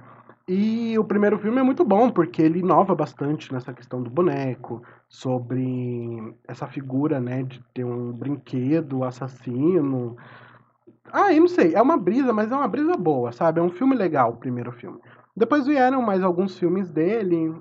[0.48, 4.84] E o primeiro filme é muito bom, porque ele inova bastante nessa questão do boneco,
[5.08, 10.18] sobre essa figura, né, de ter um brinquedo assassino.
[11.12, 13.60] Ah, eu não sei, é uma brisa, mas é uma brisa boa, sabe?
[13.60, 15.00] É um filme legal, o primeiro filme.
[15.36, 17.56] Depois vieram mais alguns filmes dele,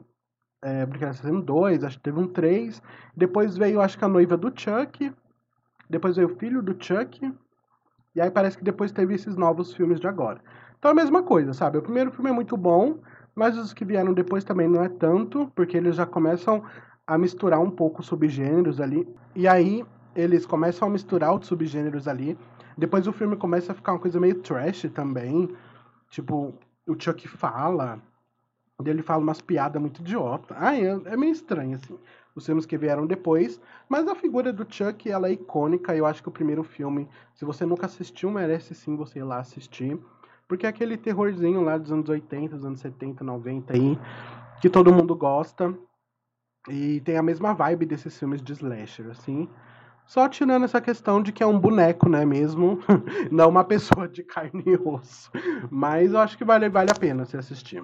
[0.62, 2.80] é, Brinquedo Assassino 2, acho que teve um 3.
[3.16, 5.12] Depois veio, acho que a noiva do Chuck.
[5.90, 7.34] Depois veio o filho do Chuck.
[8.14, 10.40] E aí parece que depois teve esses novos filmes de agora.
[10.78, 11.78] Então é a mesma coisa, sabe?
[11.78, 12.98] O primeiro filme é muito bom,
[13.34, 16.62] mas os que vieram depois também não é tanto, porque eles já começam
[17.06, 19.08] a misturar um pouco subgêneros ali.
[19.34, 22.38] E aí eles começam a misturar os subgêneros ali.
[22.76, 25.48] Depois o filme começa a ficar uma coisa meio trash também.
[26.10, 26.54] Tipo,
[26.86, 27.98] o Chuck fala,
[28.90, 30.54] ele fala umas piadas muito idiota.
[30.58, 31.98] Ah, é, é, meio estranho, assim.
[32.34, 33.60] Os filmes que vieram depois.
[33.88, 35.94] Mas a figura do Chuck, ela é icônica.
[35.94, 39.38] Eu acho que o primeiro filme, se você nunca assistiu, merece sim você ir lá
[39.38, 39.98] assistir.
[40.48, 43.98] Porque é aquele terrorzinho lá dos anos 80, dos anos 70, 90 aí,
[44.60, 45.74] que todo mundo gosta.
[46.68, 49.48] E tem a mesma vibe desses filmes de slasher, assim.
[50.06, 52.78] Só tirando essa questão de que é um boneco, né, mesmo?
[53.30, 55.30] Não uma pessoa de carne e osso.
[55.70, 57.82] Mas eu acho que vale, vale a pena se assistir.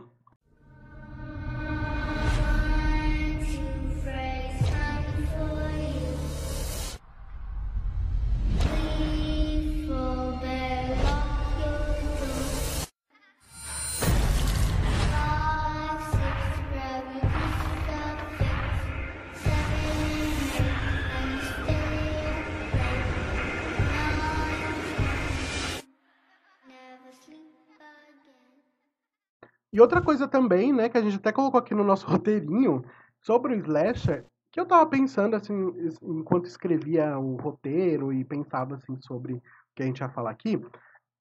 [29.78, 32.84] E outra coisa também, né, que a gente até colocou aqui no nosso roteirinho
[33.22, 35.54] sobre o slasher, que eu tava pensando assim,
[36.02, 39.42] enquanto escrevia o roteiro e pensava assim sobre o
[39.76, 40.60] que a gente ia falar aqui,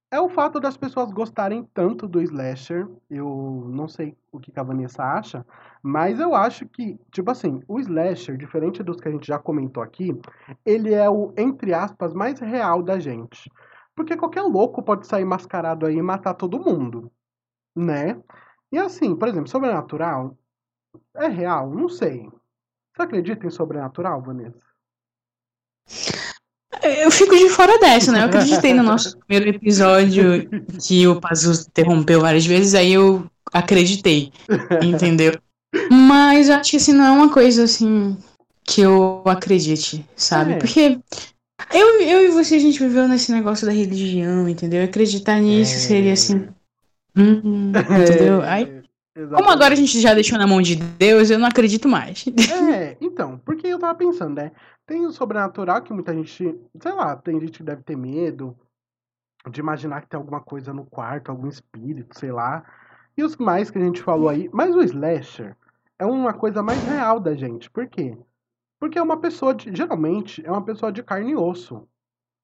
[0.09, 2.89] é o fato das pessoas gostarem tanto do slasher.
[3.07, 5.45] Eu não sei o que a Vanessa acha,
[5.83, 9.83] mas eu acho que, tipo assim, o slasher, diferente dos que a gente já comentou
[9.83, 10.19] aqui,
[10.65, 13.51] ele é o, entre aspas, mais real da gente.
[13.95, 17.11] Porque qualquer louco pode sair mascarado aí e matar todo mundo,
[17.75, 18.19] né?
[18.71, 20.37] E assim, por exemplo, sobrenatural
[21.15, 21.69] é real?
[21.69, 22.29] Não sei.
[22.93, 24.59] Você acredita em sobrenatural, Vanessa?
[26.83, 28.21] Eu fico de fora dessa, né?
[28.21, 30.49] Eu acreditei no nosso primeiro episódio
[30.81, 34.31] que o Pazuzu interrompeu várias vezes, aí eu acreditei,
[34.83, 35.33] entendeu?
[35.91, 38.17] Mas acho que assim, não é uma coisa assim
[38.63, 40.53] que eu acredite, sabe?
[40.53, 40.57] É.
[40.57, 40.99] Porque
[41.73, 44.83] eu, eu e você, a gente viveu nesse negócio da religião, entendeu?
[44.83, 45.79] Acreditar nisso é.
[45.79, 46.47] seria assim.
[47.17, 47.71] Hum,
[48.03, 48.41] entendeu?
[48.41, 48.83] Aí
[49.17, 49.43] Exatamente.
[49.43, 52.25] Como agora a gente já deixou na mão de Deus, eu não acredito mais.
[52.77, 54.51] É, então, porque eu tava pensando, né?
[54.85, 58.55] Tem o sobrenatural que muita gente, sei lá, tem gente que deve ter medo
[59.49, 62.63] de imaginar que tem alguma coisa no quarto, algum espírito, sei lá.
[63.17, 64.49] E os mais que a gente falou aí.
[64.53, 65.55] Mas o slasher
[65.97, 67.71] é uma coisa mais real da gente.
[67.71, 68.15] Por quê?
[68.79, 71.87] Porque é uma pessoa, de, geralmente, é uma pessoa de carne e osso,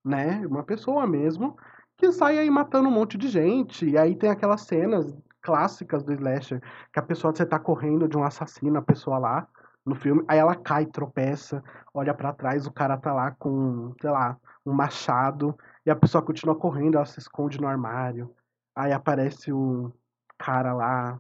[0.04, 0.42] né?
[0.48, 1.56] Uma pessoa mesmo
[1.98, 3.90] que sai aí matando um monte de gente.
[3.90, 8.18] E aí tem aquelas cenas clássicas do slasher, que a pessoa, você tá correndo de
[8.18, 9.48] um assassino, a pessoa lá,
[9.86, 11.62] no filme, aí ela cai, tropeça,
[11.94, 16.24] olha para trás, o cara tá lá com, sei lá, um machado, e a pessoa
[16.24, 18.34] continua correndo, ela se esconde no armário.
[18.74, 19.92] Aí aparece um
[20.38, 21.20] cara lá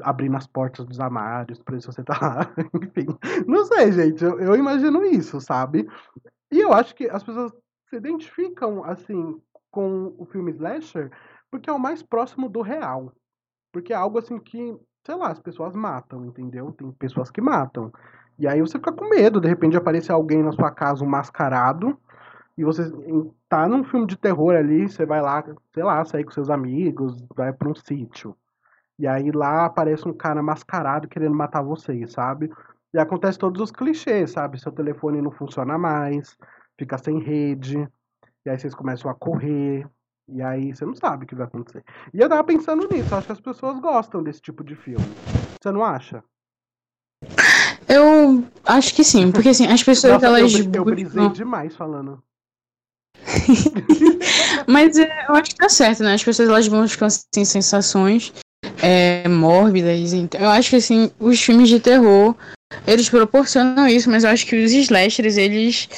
[0.00, 2.52] abrindo as portas dos armários ver se você tá lá.
[2.82, 3.06] Enfim,
[3.46, 5.88] não sei, gente, eu, eu imagino isso, sabe?
[6.50, 7.52] E eu acho que as pessoas
[7.88, 9.40] se identificam, assim,
[9.74, 11.10] com o filme Slasher
[11.50, 13.12] porque é o mais próximo do real.
[13.72, 16.72] Porque é algo assim que, sei lá, as pessoas matam, entendeu?
[16.72, 17.92] Tem pessoas que matam.
[18.38, 21.96] E aí você fica com medo, de repente aparecer alguém na sua casa um mascarado,
[22.58, 22.82] e você
[23.48, 27.24] tá num filme de terror ali, você vai lá, sei lá, sair com seus amigos,
[27.36, 28.36] vai para um sítio.
[28.98, 32.50] E aí lá aparece um cara mascarado querendo matar você, sabe?
[32.92, 34.60] E acontece todos os clichês, sabe?
[34.60, 36.36] Seu telefone não funciona mais,
[36.76, 37.88] fica sem rede,
[38.44, 39.86] e aí vocês começam a correr,
[40.28, 41.84] e aí você não sabe o que vai acontecer.
[42.12, 45.04] E eu tava pensando nisso, acho que as pessoas gostam desse tipo de filme.
[45.60, 46.22] Você não acha?
[47.88, 50.54] Eu acho que sim, porque assim, as pessoas Nossa, elas.
[50.54, 52.22] Eu, eu brisei demais falando.
[54.66, 56.14] Mas é, eu acho que tá certo, né?
[56.14, 58.32] As pessoas elas vão com assim, sensações
[58.82, 60.12] é, mórbidas.
[60.12, 62.34] Então, eu acho que assim, os filmes de terror,
[62.86, 65.88] eles proporcionam isso, mas eu acho que os slashers, eles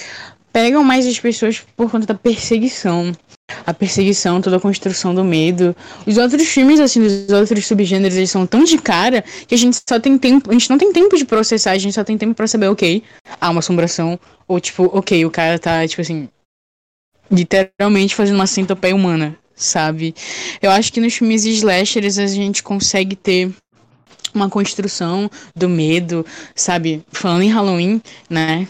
[0.57, 3.13] pegam mais as pessoas por conta da perseguição
[3.67, 5.77] a perseguição, toda a construção do medo.
[6.07, 9.79] Os outros filmes, assim, dos outros subgêneros, eles são tão de cara que a gente
[9.89, 12.35] só tem tempo, a gente não tem tempo de processar, a gente só tem tempo
[12.35, 13.03] para saber, ok,
[13.39, 16.29] há uma assombração, ou tipo, ok, o cara tá, tipo assim,
[17.31, 20.15] literalmente fazendo uma centopeia humana, sabe?
[20.63, 23.53] Eu acho que nos filmes slashers a gente consegue ter
[24.35, 27.05] uma construção do medo, sabe?
[27.13, 28.67] Falando em Halloween, né?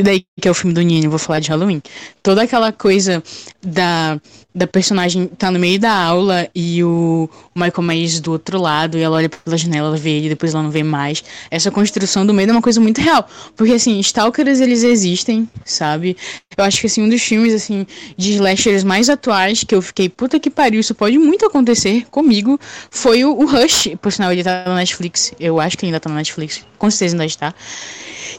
[0.00, 1.82] E daí que é o filme do Nino, vou falar de Halloween.
[2.22, 3.22] Toda aquela coisa
[3.62, 4.18] da,
[4.54, 9.02] da personagem tá no meio da aula e o, Michael Myers do outro lado, e
[9.02, 11.22] ela olha pela janela, ela vê ele, depois ela não vê mais.
[11.50, 13.28] Essa construção do medo é uma coisa muito real.
[13.54, 16.16] Porque, assim, stalkers, eles existem, sabe?
[16.56, 17.86] Eu acho que, assim, um dos filmes, assim,
[18.16, 22.58] de slashers mais atuais, que eu fiquei, puta que pariu, isso pode muito acontecer comigo,
[22.90, 23.90] foi o, o Rush.
[24.00, 25.34] Por sinal, ele tá na Netflix.
[25.38, 26.64] Eu acho que ainda tá na Netflix.
[26.78, 27.54] Com certeza ainda está.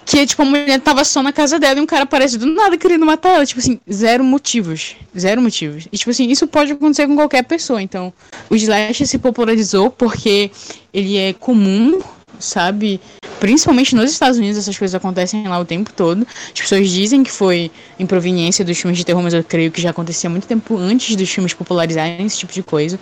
[0.05, 2.77] Que, tipo, a mulher tava só na casa dela e um cara aparece do nada
[2.77, 3.45] querendo matar ela.
[3.45, 4.95] Tipo assim, zero motivos.
[5.17, 5.87] Zero motivos.
[5.91, 7.81] E, tipo assim, isso pode acontecer com qualquer pessoa.
[7.81, 8.11] Então,
[8.49, 10.51] o slash se popularizou porque
[10.93, 12.01] ele é comum,
[12.39, 12.99] sabe?
[13.39, 16.27] Principalmente nos Estados Unidos, essas coisas acontecem lá o tempo todo.
[16.53, 19.91] As pessoas dizem que foi improveniência dos filmes de terror, mas eu creio que já
[19.91, 22.99] acontecia muito tempo antes dos filmes popularizarem esse tipo de coisa.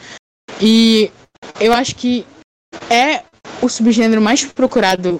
[0.61, 1.11] E
[1.59, 2.25] eu acho que
[2.89, 3.23] é
[3.61, 5.19] o subgênero mais procurado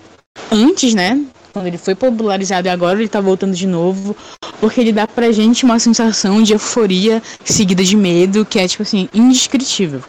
[0.51, 1.19] antes, né?
[1.59, 4.15] Quando ele foi popularizado e agora ele tá voltando de novo,
[4.61, 8.83] porque ele dá pra gente uma sensação de euforia seguida de medo, que é, tipo
[8.83, 10.01] assim, indescritível.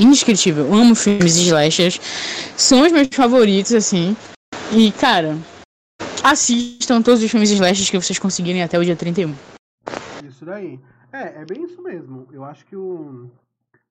[0.00, 0.66] Indescritível.
[0.66, 2.00] Eu amo filmes slashers.
[2.56, 4.16] São os meus favoritos, assim.
[4.72, 5.38] E, cara,
[6.24, 9.32] assistam todos os filmes slashers que vocês conseguirem até o dia 31.
[10.28, 10.80] Isso daí.
[11.12, 12.26] É, é bem isso mesmo.
[12.32, 13.30] Eu acho que o,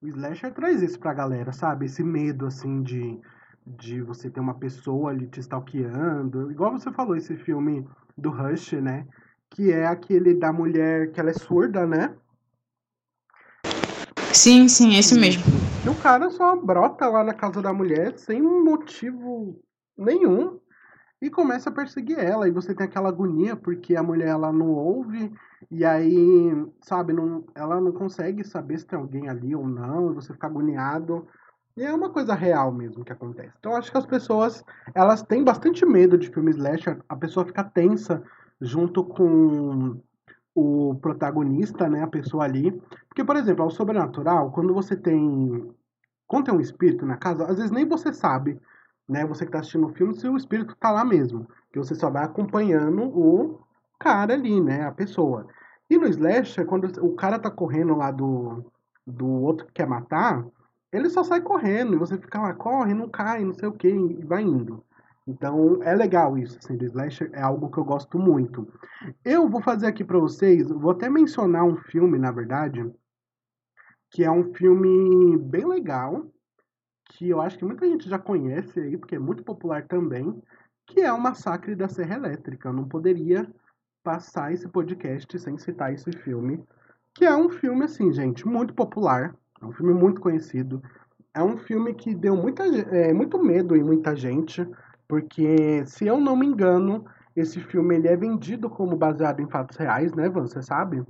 [0.02, 1.86] o slasher traz isso pra galera, sabe?
[1.86, 3.18] Esse medo, assim, de
[3.76, 6.50] de você ter uma pessoa ali te stalkeando.
[6.50, 9.06] Igual você falou, esse filme do Rush, né?
[9.50, 12.14] Que é aquele da mulher que ela é surda, né?
[14.32, 15.42] Sim, sim, esse mesmo.
[15.84, 19.60] E o cara só brota lá na casa da mulher sem motivo
[19.96, 20.60] nenhum
[21.20, 22.46] e começa a perseguir ela.
[22.46, 25.32] E você tem aquela agonia porque a mulher ela não ouve
[25.70, 30.14] e aí, sabe, não, ela não consegue saber se tem alguém ali ou não.
[30.14, 31.26] Você fica agoniado.
[31.78, 33.54] E é uma coisa real mesmo que acontece.
[33.60, 37.62] Então acho que as pessoas, elas têm bastante medo de filmes slasher, a pessoa fica
[37.62, 38.20] tensa
[38.60, 39.96] junto com
[40.56, 42.72] o protagonista, né, a pessoa ali.
[43.08, 45.72] Porque, por exemplo, ao sobrenatural, quando você tem
[46.26, 48.60] quando tem um espírito na casa, às vezes nem você sabe,
[49.08, 51.94] né, você que tá assistindo o filme, se o espírito tá lá mesmo, que você
[51.94, 53.60] só vai acompanhando o
[54.00, 55.46] cara ali, né, a pessoa.
[55.88, 58.64] E no slasher, quando o cara tá correndo lá do
[59.06, 60.44] do outro que quer matar,
[60.92, 63.88] ele só sai correndo e você fica lá, corre, não cai, não sei o que,
[63.88, 64.84] e vai indo.
[65.26, 68.66] Então é legal isso, assim, do slasher é algo que eu gosto muito.
[69.24, 72.90] Eu vou fazer aqui para vocês, vou até mencionar um filme, na verdade,
[74.10, 76.26] que é um filme bem legal,
[77.10, 80.42] que eu acho que muita gente já conhece aí, porque é muito popular também,
[80.86, 82.70] que é o Massacre da Serra Elétrica.
[82.70, 83.46] Eu não poderia
[84.02, 86.64] passar esse podcast sem citar esse filme,
[87.14, 90.82] que é um filme, assim, gente, muito popular, é um filme muito conhecido,
[91.34, 94.66] é um filme que deu muita, é, muito medo em muita gente,
[95.06, 97.04] porque, se eu não me engano,
[97.34, 100.46] esse filme ele é vendido como baseado em fatos reais, né, Van?
[100.46, 101.02] Você sabe?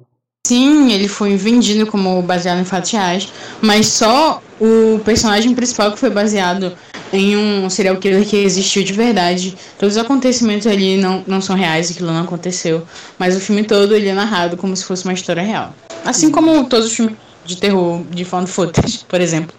[0.47, 5.99] Sim, ele foi vendido como baseado em fatos reais, mas só o personagem principal que
[5.99, 6.73] foi baseado
[7.13, 9.57] em um serial killer que existiu de verdade.
[9.79, 12.83] Todos os acontecimentos ali não, não são reais, aquilo não aconteceu,
[13.19, 15.75] mas o filme todo ele é narrado como se fosse uma história real.
[16.05, 17.17] Assim como todos os filmes
[17.49, 19.57] de terror de found footage, por exemplo.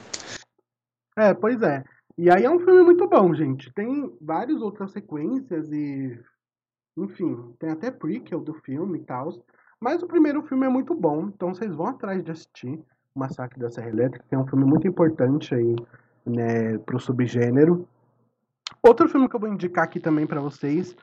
[1.17, 1.83] É, pois é.
[2.17, 3.73] E aí é um filme muito bom, gente.
[3.73, 6.19] Tem várias outras sequências e.
[6.97, 9.33] Enfim, tem até prequel do filme e tal.
[9.79, 12.77] Mas o primeiro filme é muito bom, então vocês vão atrás de assistir
[13.15, 15.75] O Massacre da Serra Elétrica, que é um filme muito importante aí,
[16.25, 17.87] né, pro subgênero.
[18.83, 20.93] Outro filme que eu vou indicar aqui também para vocês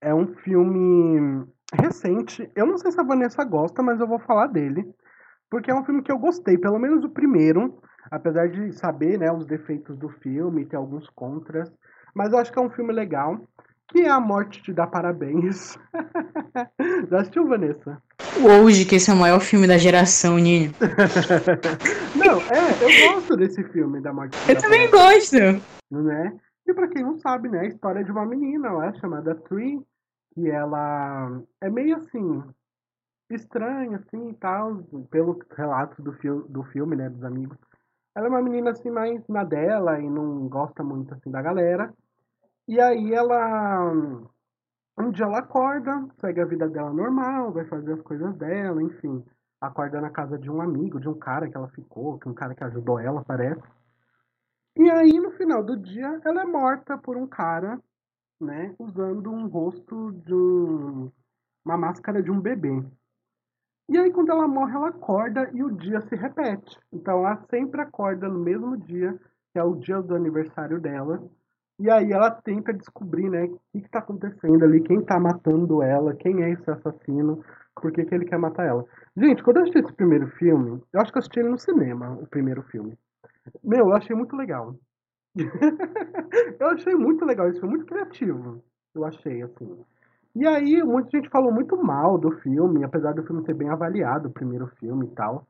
[0.00, 2.50] é um filme recente.
[2.54, 4.90] Eu não sei se a Vanessa gosta, mas eu vou falar dele.
[5.52, 7.78] Porque é um filme que eu gostei, pelo menos o primeiro,
[8.10, 11.70] apesar de saber né, os defeitos do filme, ter alguns contras.
[12.14, 13.38] Mas eu acho que é um filme legal
[13.88, 15.78] que é A Morte Te Dá Parabéns.
[17.10, 18.02] Já assistiu, Vanessa?
[18.42, 20.72] Hoje, que esse é o maior filme da geração, Ninho.
[22.16, 25.36] não, é, eu gosto desse filme da Morte Te Eu também gosto.
[25.90, 26.32] Né?
[26.66, 29.78] E pra quem não sabe, né, a história de uma menina lá, chamada Tree,
[30.34, 32.42] que ela é meio assim,
[33.34, 37.56] estranha, assim, e tal, pelos relatos do, fil do filme, né, dos amigos.
[38.14, 41.92] Ela é uma menina, assim, mais na dela e não gosta muito, assim, da galera.
[42.68, 43.92] E aí ela.
[44.98, 49.24] Um dia ela acorda, segue a vida dela normal, vai fazer as coisas dela, enfim.
[49.60, 52.54] Acorda na casa de um amigo, de um cara que ela ficou, que um cara
[52.54, 53.62] que ajudou ela, parece.
[54.76, 57.80] E aí, no final do dia, ela é morta por um cara,
[58.40, 61.10] né, usando um rosto de um,
[61.64, 62.82] uma máscara de um bebê.
[63.88, 66.78] E aí, quando ela morre, ela acorda e o dia se repete.
[66.92, 69.18] Então, ela sempre acorda no mesmo dia,
[69.52, 71.22] que é o dia do aniversário dela,
[71.78, 76.14] e aí ela tenta descobrir, né, o que, está acontecendo ali, quem está matando ela,
[76.14, 77.42] quem é esse assassino,
[77.74, 78.84] por que, que ele quer matar ela.
[79.16, 82.12] Gente, quando eu assisti esse primeiro filme, eu acho que eu assisti ele no cinema,
[82.12, 82.96] o primeiro filme.
[83.64, 84.76] Meu, eu achei muito legal.
[86.60, 88.62] eu achei muito legal, isso foi muito criativo.
[88.94, 89.84] Eu achei, assim.
[90.34, 94.28] E aí, muita gente falou muito mal do filme, apesar do filme ser bem avaliado,
[94.28, 95.46] o primeiro filme e tal.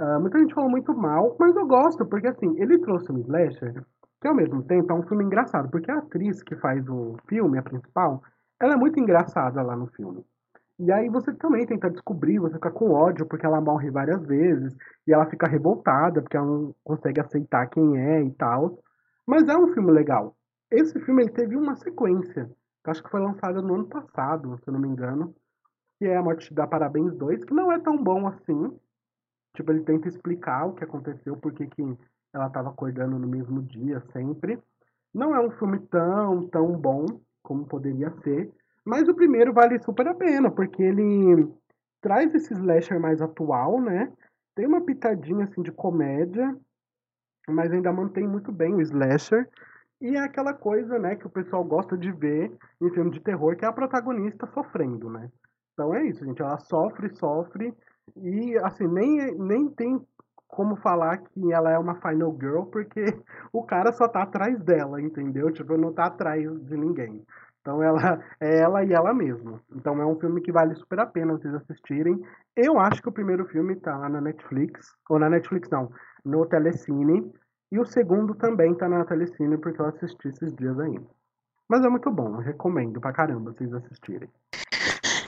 [0.00, 3.84] Uh, muita gente falou muito mal, mas eu gosto, porque assim, ele trouxe um slasher
[4.20, 7.58] que ao mesmo tempo é um filme engraçado, porque a atriz que faz o filme,
[7.58, 8.22] a principal,
[8.58, 10.24] ela é muito engraçada lá no filme.
[10.78, 14.74] E aí você também tenta descobrir, você fica com ódio porque ela morre várias vezes,
[15.06, 18.78] e ela fica revoltada porque ela não consegue aceitar quem é e tal.
[19.26, 20.34] Mas é um filme legal.
[20.70, 22.50] Esse filme ele teve uma sequência,
[22.84, 25.34] que acho que foi lançada no ano passado, se eu não me engano,
[25.98, 28.78] que é A Morte da Parabéns 2, que não é tão bom assim.
[29.56, 31.82] Tipo, ele tenta explicar o que aconteceu, porque que
[32.32, 34.60] ela estava acordando no mesmo dia sempre.
[35.14, 37.06] Não é um filme tão, tão bom
[37.42, 38.52] como poderia ser,
[38.84, 41.48] mas o primeiro vale super a pena, porque ele
[42.02, 44.12] traz esse slasher mais atual, né?
[44.54, 46.54] Tem uma pitadinha assim de comédia,
[47.48, 49.48] mas ainda mantém muito bem o slasher.
[50.04, 53.56] E é aquela coisa, né, que o pessoal gosta de ver em filme de terror,
[53.56, 55.30] que é a protagonista sofrendo, né?
[55.72, 56.42] Então é isso, gente.
[56.42, 57.74] Ela sofre, sofre.
[58.14, 59.98] E, assim, nem, nem tem
[60.46, 63.02] como falar que ela é uma final girl, porque
[63.50, 65.50] o cara só tá atrás dela, entendeu?
[65.50, 67.24] Tipo, não tá atrás de ninguém.
[67.62, 69.58] Então ela é ela e ela mesma.
[69.74, 72.22] Então é um filme que vale super a pena vocês assistirem.
[72.54, 75.90] Eu acho que o primeiro filme tá lá na Netflix, ou na Netflix não,
[76.22, 77.32] no Telecine.
[77.72, 81.06] E o segundo também tá na Telecine, porque eu assisti esses dias ainda.
[81.68, 84.28] Mas é muito bom, recomendo pra caramba vocês assistirem.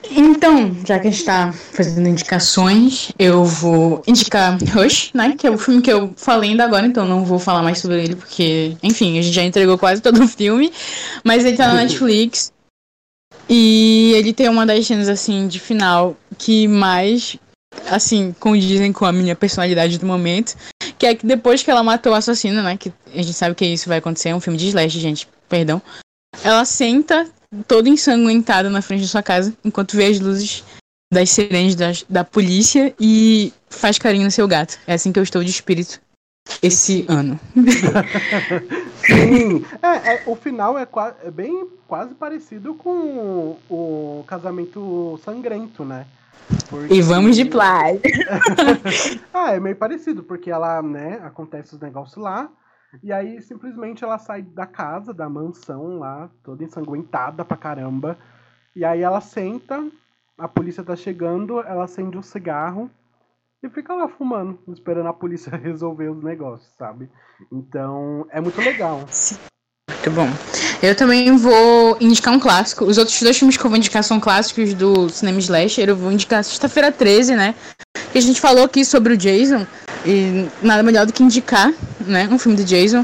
[0.09, 5.35] Então, já que a gente está fazendo indicações, eu vou indicar Rush, né?
[5.35, 8.03] Que é o filme que eu falei ainda agora, então não vou falar mais sobre
[8.03, 10.71] ele, porque, enfim, a gente já entregou quase todo o filme.
[11.23, 12.53] Mas ele tá na Netflix.
[13.49, 17.37] E ele tem uma das cenas, assim, de final que mais,
[17.89, 20.55] assim, condizem com a minha personalidade do momento.
[20.97, 22.77] Que é que depois que ela matou o assassino, né?
[22.77, 25.81] Que a gente sabe que isso vai acontecer, é um filme de slash, gente, perdão.
[26.43, 27.29] Ela senta
[27.67, 30.63] todo ensanguentado na frente da sua casa, enquanto vê as luzes
[31.11, 34.77] das sirenes da, da polícia e faz carinho no seu gato.
[34.85, 36.01] É assim que eu estou de espírito
[36.61, 37.39] esse ano.
[39.05, 40.87] Sim, é, é, o final é,
[41.23, 46.05] é, bem quase parecido com o, casamento sangrento, né?
[46.69, 46.93] Porque...
[46.93, 48.01] E vamos de plágio.
[49.33, 52.49] ah, é meio parecido, porque ela, né, acontece os negócios lá,
[53.03, 58.17] E aí, simplesmente, ela sai da casa, da mansão lá, toda ensanguentada pra caramba.
[58.75, 59.85] E aí ela senta,
[60.37, 62.89] a polícia tá chegando, ela acende um cigarro
[63.61, 67.09] e fica lá fumando, esperando a polícia resolver os negócios, sabe?
[67.51, 69.05] Então, é muito legal.
[69.09, 69.37] Sim.
[69.89, 70.27] Muito bom.
[70.81, 72.85] Eu também vou indicar um clássico.
[72.85, 75.89] Os outros dois filmes que eu vou indicar são clássicos do cinema slasher.
[75.89, 77.55] Eu vou indicar Sexta-feira 13, né?
[78.11, 79.65] Que a gente falou aqui sobre o Jason.
[80.05, 81.73] E nada melhor do que indicar,
[82.05, 82.29] né?
[82.31, 83.03] Um filme do Jason.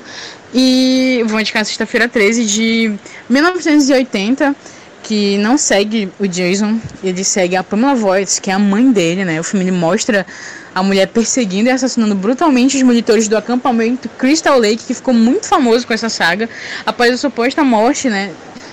[0.53, 2.95] E vou indicar Sexta-feira 13 de
[3.28, 4.55] 1980
[5.04, 9.26] que não segue o Jason, ele segue a Pamela Voight, que é a mãe dele,
[9.26, 9.39] né?
[9.39, 10.26] O filme mostra
[10.74, 15.45] a mulher perseguindo e assassinando brutalmente os monitores do acampamento Crystal Lake, que ficou muito
[15.45, 16.49] famoso com essa saga,
[16.86, 18.32] após a suposta morte, né?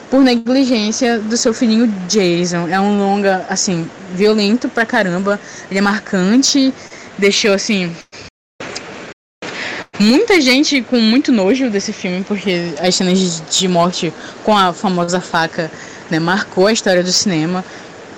[0.09, 2.69] Por negligência do seu filhinho Jason.
[2.69, 5.39] É um longa, assim, violento pra caramba.
[5.71, 6.73] Ele é marcante,
[7.19, 7.95] deixou, assim,
[9.99, 14.13] muita gente com muito nojo desse filme, porque as cenas de morte
[14.43, 15.71] com a famosa faca
[16.11, 17.65] né, marcou a história do cinema.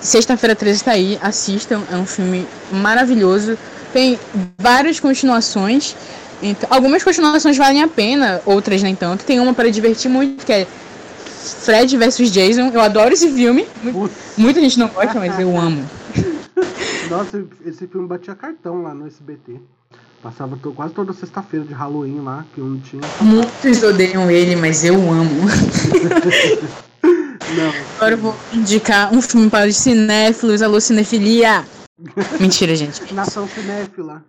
[0.01, 3.57] Sexta-feira 13 está aí, assistam, é um filme maravilhoso.
[3.93, 4.19] Tem
[4.57, 5.95] várias continuações.
[6.41, 9.23] Então, algumas continuações valem a pena, outras nem tanto.
[9.23, 10.67] Tem uma para divertir muito, que é
[11.63, 12.69] Fred vs Jason.
[12.73, 13.65] Eu adoro esse filme.
[14.37, 15.89] Muita gente não gosta, mas eu amo.
[17.09, 19.61] Nossa, esse filme batia cartão lá no SBT.
[20.21, 23.01] Passava quase toda sexta-feira de Halloween lá, que eu não tinha.
[23.21, 25.29] Muitos odeiam ele, mas eu amo.
[27.55, 27.73] Não.
[27.97, 31.65] Agora eu vou indicar um filme para os cinéfilos, alô cinefilia.
[32.39, 33.13] Mentira, gente.
[33.13, 34.23] Nação cinéfila.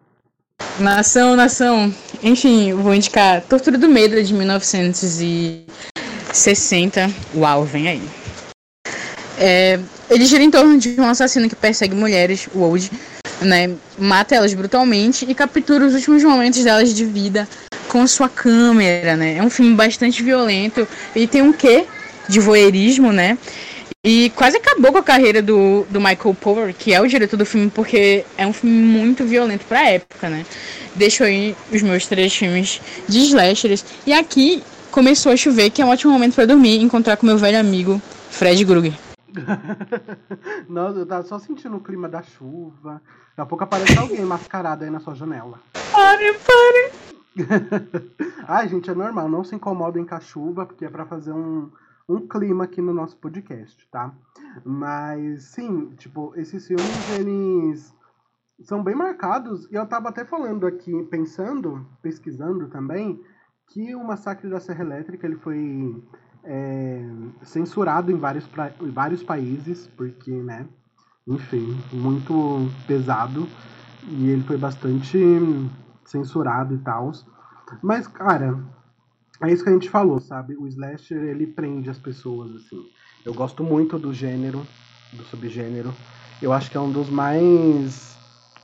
[0.79, 1.95] Nação, nação.
[2.23, 7.11] Enfim, vou indicar Tortura do Medo de 1960.
[7.35, 8.03] Uau, vem aí.
[9.39, 12.91] É, ele gira em torno de um assassino que persegue mulheres, o Old,
[13.41, 13.71] né?
[13.99, 17.49] Mata elas brutalmente e captura os últimos momentos delas de vida
[17.89, 19.39] com sua câmera, né?
[19.39, 21.85] É um filme bastante violento e tem um quê
[22.29, 23.39] de voyeurismo, né?
[24.07, 27.47] E quase acabou com a carreira do, do Michael Power, que é o diretor do
[27.47, 30.45] filme, porque é um filme muito violento pra época, né?
[30.95, 33.83] Deixo aí os meus três filmes de slashers.
[34.07, 37.25] E aqui começou a chover, que é um ótimo momento para dormir e encontrar com
[37.25, 38.01] meu velho amigo
[38.31, 38.93] Fred Krueger.
[40.69, 43.01] Nossa, eu tava só sentindo o clima da chuva.
[43.31, 45.59] Daqui a pouco aparece alguém mascarado aí na sua janela.
[45.91, 46.93] Pare, pare!
[48.47, 51.71] Ai, gente, é normal, não se incomodem com a chuva, porque é para fazer um,
[52.09, 54.13] um clima aqui no nosso podcast, tá?
[54.65, 57.95] Mas sim, tipo, esses filmes eles
[58.63, 63.21] são bem marcados e eu tava até falando aqui, pensando, pesquisando também,
[63.67, 66.03] que o Massacre da Serra Elétrica ele foi
[66.45, 67.03] é,
[67.43, 70.69] censurado em vários, pra, em vários países, porque, né,
[71.27, 72.35] enfim, muito
[72.87, 73.49] pesado
[74.07, 75.19] e ele foi bastante
[76.05, 77.13] censurado e tal.
[77.83, 78.59] Mas, cara,
[79.45, 80.57] é isso que a gente falou, sabe?
[80.57, 82.85] O slasher, ele prende as pessoas, assim.
[83.25, 84.67] Eu gosto muito do gênero,
[85.13, 85.93] do subgênero.
[86.41, 88.17] Eu acho que é um dos mais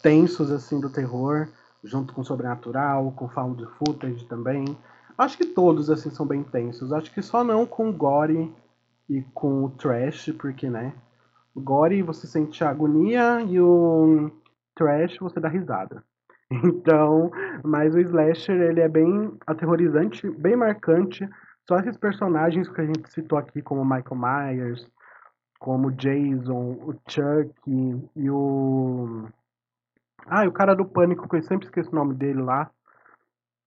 [0.02, 1.48] tensos, assim, do terror,
[1.82, 4.76] junto com sobrenatural, com found footage também.
[5.16, 6.92] Acho que todos, assim, são bem tensos.
[6.92, 8.52] Acho que só não com gore
[9.08, 10.94] e com o trash, porque, né?
[11.54, 14.30] O gore você sente a agonia e o
[14.74, 16.04] trash você dá risada.
[16.50, 17.30] Então,
[17.62, 21.28] mas o slasher ele é bem aterrorizante, bem marcante.
[21.68, 24.90] Só esses personagens que a gente citou aqui, como Michael Myers,
[25.60, 27.54] como Jason, o Chuck
[28.16, 29.28] e o.
[30.26, 32.68] Ah, e o cara do Pânico, que eu sempre esqueço o nome dele lá.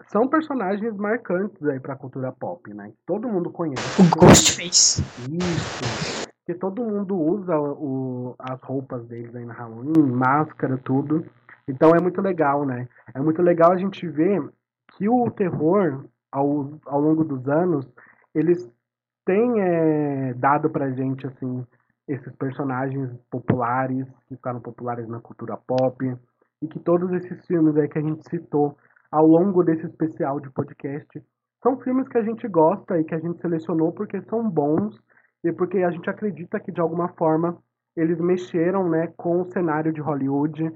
[0.07, 2.91] São personagens marcantes aí pra cultura pop, né?
[3.05, 4.01] Todo mundo conhece.
[4.01, 5.01] O Ghostface.
[5.31, 6.27] Isso.
[6.45, 11.25] Que todo mundo usa o, as roupas deles aí na Halloween, máscara, tudo.
[11.67, 12.87] Então é muito legal, né?
[13.13, 14.41] É muito legal a gente ver
[14.97, 17.87] que o terror, ao, ao longo dos anos,
[18.33, 18.69] eles
[19.25, 21.65] têm é, dado pra gente, assim,
[22.07, 26.15] esses personagens populares, que ficaram populares na cultura pop,
[26.61, 28.77] e que todos esses filmes aí que a gente citou
[29.11, 31.21] ao longo desse especial de podcast
[31.61, 34.99] são filmes que a gente gosta e que a gente selecionou porque são bons
[35.43, 37.57] e porque a gente acredita que de alguma forma
[37.95, 40.73] eles mexeram né, com o cenário de Hollywood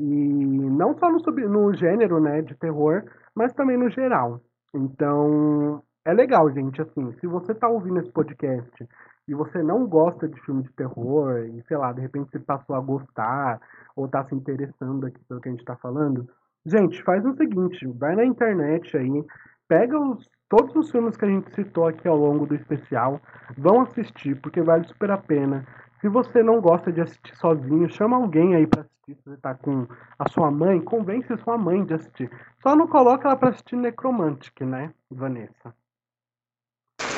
[0.00, 4.40] e não só no, sub, no gênero, né, de terror, mas também no geral.
[4.74, 8.88] Então, é legal, gente, assim, se você tá ouvindo esse podcast
[9.28, 12.74] e você não gosta de filme de terror, e sei lá, de repente você passou
[12.74, 13.60] a gostar,
[13.94, 16.26] ou tá se interessando aqui pelo que a gente tá falando,
[16.64, 19.24] gente, faz o seguinte, vai na internet aí,
[19.68, 23.20] pega os, todos os filmes que a gente citou aqui ao longo do especial,
[23.58, 25.66] vão assistir, porque vale super a pena.
[26.00, 29.22] Se você não gosta de assistir sozinho, chama alguém aí pra assistir.
[29.22, 29.86] Se você tá com
[30.18, 32.30] a sua mãe, convence sua mãe de assistir.
[32.62, 35.74] Só não coloca ela pra assistir Necromantic, né, Vanessa?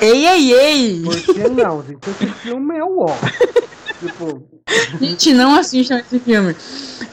[0.00, 1.02] Ei, ei, ei!
[1.04, 2.10] Por que não, gente?
[2.10, 3.14] Esse filme é o ó.
[4.00, 4.48] tipo.
[4.98, 6.54] Gente, não assistam esse filme.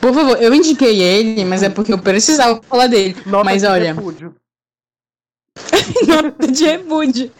[0.02, 3.16] Por favor, eu indiquei ele, mas é porque eu precisava falar dele.
[3.26, 4.36] Nota mas de olha, repúdio.
[6.08, 7.32] nota de repúdio.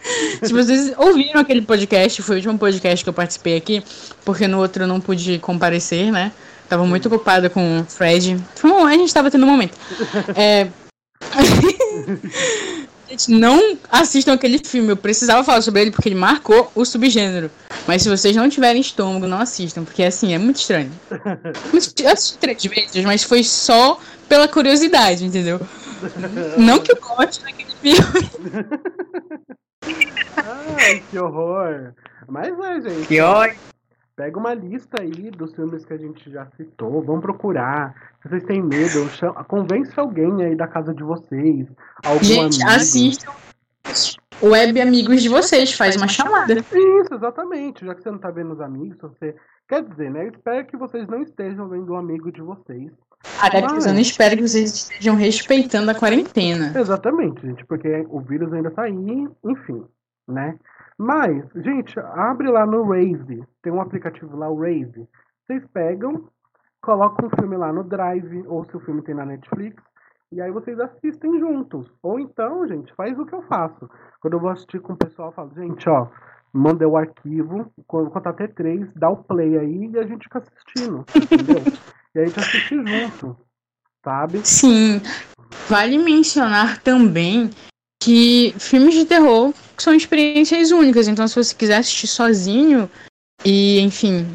[0.42, 3.82] Se vocês ouviram aquele podcast, foi o último podcast que eu participei aqui,
[4.24, 6.32] porque no outro eu não pude comparecer, né?
[6.68, 8.36] Tava muito ocupada com o Fred.
[8.54, 9.76] Foi um- a gente tava tendo um momento.
[10.36, 10.68] É...
[13.10, 14.90] Gente, não assistam aquele filme.
[14.90, 17.50] Eu precisava falar sobre ele porque ele marcou o subgênero.
[17.84, 20.92] Mas se vocês não tiverem estômago, não assistam, porque assim, é muito estranho.
[22.00, 25.60] Eu assisti três vezes, mas foi só pela curiosidade, entendeu?
[26.56, 28.66] Não que eu goste daquele filme.
[30.78, 31.92] Ai, que horror.
[32.28, 33.08] Mas é, gente.
[33.08, 33.54] Pior.
[34.16, 37.94] Pega uma lista aí dos filmes que a gente já citou, vão procurar.
[38.22, 41.66] Se vocês têm medo, chama, convence alguém aí da casa de vocês.
[42.04, 42.76] Algum Gente, amigo.
[42.76, 43.32] assistam
[44.42, 46.54] web amigos de vocês, faz uma chamada.
[46.54, 47.84] Isso, exatamente.
[47.84, 49.34] Já que você não tá vendo os amigos, você.
[49.68, 50.24] Quer dizer, né?
[50.24, 52.90] Eu espero que vocês não estejam vendo o amigo de vocês.
[53.40, 56.78] Até porque eu não espero que vocês estejam respeitando a quarentena.
[56.78, 59.84] Exatamente, gente, porque o vírus ainda tá aí, enfim,
[60.28, 60.58] né?
[60.98, 63.42] Mas, gente, abre lá no Raze.
[63.62, 65.08] Tem um aplicativo lá, o Raze.
[65.46, 66.28] Vocês pegam,
[66.82, 69.82] colocam um filme lá no Drive, ou se o filme tem na Netflix,
[70.32, 71.90] e aí vocês assistem juntos.
[72.02, 73.88] Ou então, gente, faz o que eu faço.
[74.20, 76.06] Quando eu vou assistir com o pessoal, eu falo, gente, ó,
[76.52, 81.04] manda o arquivo, contar até três, dá o play aí e a gente fica assistindo,
[81.16, 81.62] entendeu?
[82.14, 83.36] E a gente assiste junto,
[84.04, 84.40] sabe?
[84.44, 85.00] Sim,
[85.68, 87.50] vale mencionar também
[88.02, 91.06] que filmes de terror são experiências únicas.
[91.06, 92.90] Então, se você quiser assistir sozinho
[93.44, 94.26] e, enfim,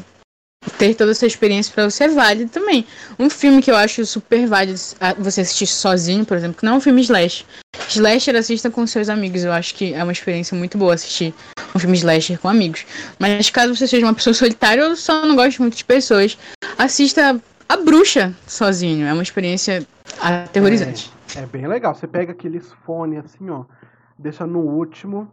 [0.78, 2.86] ter toda essa experiência pra você é válido também.
[3.18, 4.78] Um filme que eu acho super válido
[5.18, 7.44] você assistir sozinho, por exemplo, que não é um filme slash.
[7.88, 9.44] Slasher assista com seus amigos.
[9.44, 11.34] Eu acho que é uma experiência muito boa assistir
[11.74, 12.86] um filme slasher com amigos.
[13.18, 16.36] Mas caso você seja uma pessoa solitária ou só não goste muito de pessoas,
[16.78, 19.06] assista A Bruxa sozinho.
[19.06, 19.86] É uma experiência
[20.20, 21.12] aterrorizante.
[21.36, 21.94] É bem legal.
[21.94, 23.64] Você pega aqueles fones assim, ó,
[24.18, 25.30] deixa no último.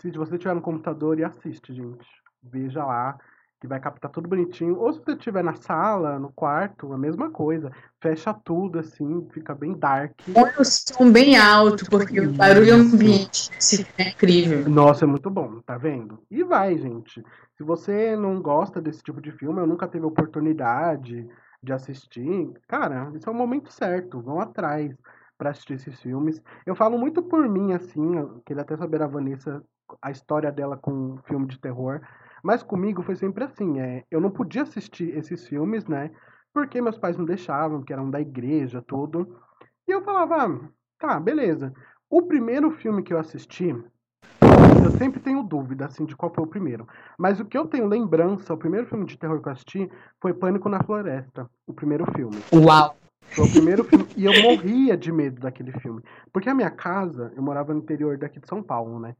[0.00, 2.06] Se você tiver no computador e assiste, gente.
[2.42, 3.16] Veja lá,
[3.60, 4.78] que vai captar tudo bonitinho.
[4.78, 7.70] Ou se você estiver na sala, no quarto, a mesma coisa.
[8.02, 10.12] Fecha tudo assim, fica bem dark.
[10.34, 13.50] Põe o som bem alto, porque o barulho ambiente
[13.96, 14.68] é incrível.
[14.68, 16.22] Nossa, é muito bom, tá vendo?
[16.30, 17.24] E vai, gente.
[17.56, 21.26] Se você não gosta desse tipo de filme, eu nunca teve oportunidade
[21.64, 24.20] de assistir, cara, esse é o momento certo.
[24.20, 24.94] Vão atrás
[25.36, 26.42] pra assistir esses filmes.
[26.64, 29.62] Eu falo muito por mim, assim, eu queria até saber a Vanessa,
[30.00, 32.00] a história dela com filme de terror.
[32.42, 36.10] Mas comigo foi sempre assim, é, eu não podia assistir esses filmes, né?
[36.52, 39.40] Porque meus pais não deixavam, que eram da igreja, tudo.
[39.88, 41.72] E eu falava, ah, tá, beleza.
[42.08, 43.74] O primeiro filme que eu assisti,
[44.84, 46.86] eu sempre tenho dúvida, assim, de qual foi o primeiro.
[47.18, 49.90] Mas o que eu tenho lembrança, o primeiro filme de terror que eu assisti
[50.20, 52.36] foi Pânico na Floresta, o primeiro filme.
[52.52, 52.96] Uau!
[53.34, 54.06] Foi o primeiro filme.
[54.16, 56.02] E eu morria de medo daquele filme.
[56.32, 59.16] Porque a minha casa, eu morava no interior daqui de São Paulo, né?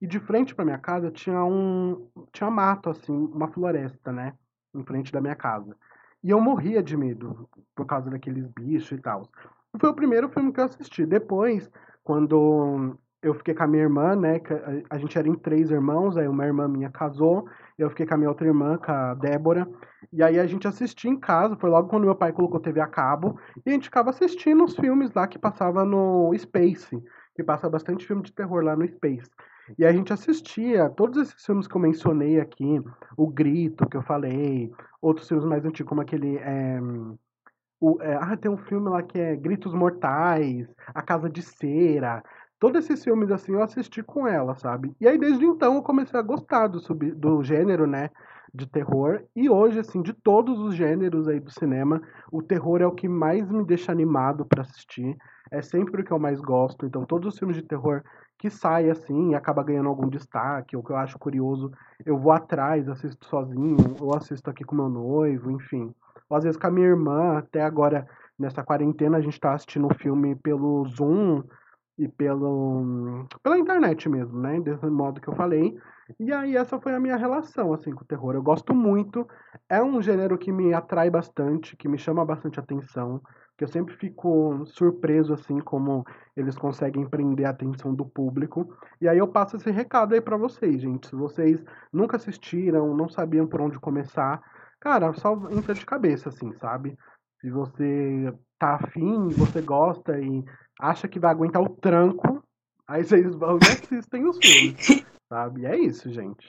[0.00, 2.08] E de frente pra minha casa tinha um.
[2.32, 4.32] Tinha mato, assim, uma floresta, né?
[4.74, 5.76] Em frente da minha casa.
[6.22, 9.28] E eu morria de medo por causa daqueles bichos e tal.
[9.78, 11.04] Foi o primeiro filme que eu assisti.
[11.04, 11.70] Depois,
[12.02, 14.40] quando eu fiquei com a minha irmã, né?
[14.88, 18.16] a gente era em três irmãos, aí uma irmã minha casou, eu fiquei com a
[18.16, 19.68] minha outra irmã, com a Débora.
[20.12, 22.86] E aí a gente assistia em casa, foi logo quando meu pai colocou TV a
[22.86, 26.96] cabo, e a gente ficava assistindo os filmes lá que passava no Space,
[27.34, 29.28] que passa bastante filme de terror lá no Space.
[29.78, 32.80] E a gente assistia todos esses filmes que eu mencionei aqui,
[33.16, 36.36] O Grito, que eu falei, outros filmes mais antigos, como aquele.
[36.38, 36.80] é,
[37.80, 42.22] o- é, ah, tem um filme lá que é Gritos Mortais, A Casa de Cera.
[42.58, 44.92] Todos esses filmes assim eu assisti com ela, sabe?
[45.00, 48.10] E aí desde então eu comecei a gostar do, sub, do gênero, né?
[48.52, 49.22] De terror.
[49.36, 52.00] E hoje, assim, de todos os gêneros aí do cinema,
[52.32, 55.16] o terror é o que mais me deixa animado pra assistir.
[55.50, 56.86] É sempre o que eu mais gosto.
[56.86, 58.02] Então, todos os filmes de terror
[58.38, 61.72] que saem assim e acaba ganhando algum destaque, ou que eu acho curioso,
[62.06, 65.92] eu vou atrás, assisto sozinho, ou assisto aqui com meu noivo, enfim.
[66.30, 68.06] Ou às vezes com a minha irmã, até agora,
[68.38, 71.42] nessa quarentena, a gente tá assistindo o filme pelo Zoom
[71.98, 74.60] e pelo pela internet mesmo, né?
[74.60, 75.76] Desse modo que eu falei.
[76.18, 78.34] E aí essa foi a minha relação assim com o terror.
[78.34, 79.26] Eu gosto muito.
[79.68, 83.20] É um gênero que me atrai bastante, que me chama bastante atenção.
[83.58, 86.04] que eu sempre fico surpreso, assim, como
[86.36, 88.72] eles conseguem prender a atenção do público.
[89.00, 91.08] E aí eu passo esse recado aí para vocês, gente.
[91.08, 91.60] Se vocês
[91.92, 94.40] nunca assistiram, não sabiam por onde começar,
[94.80, 96.96] cara, só entra de cabeça, assim, sabe?
[97.40, 100.44] Se você tá afim, você gosta e
[100.80, 102.42] acha que vai aguentar o tranco,
[102.86, 105.62] aí vocês vão e assistem os filmes, sabe?
[105.62, 106.46] E é isso, gente.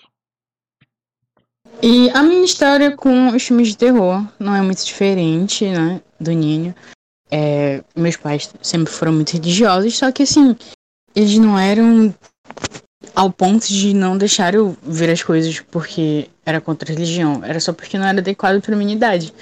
[1.81, 6.31] E a minha história com os filmes de terror não é muito diferente, né, do
[6.31, 6.73] Ninho.
[7.31, 10.57] É, meus pais sempre foram muito religiosos, só que assim,
[11.15, 12.13] eles não eram
[13.15, 17.59] ao ponto de não deixar eu ver as coisas porque era contra a religião, era
[17.59, 19.33] só porque não era adequado para minha idade.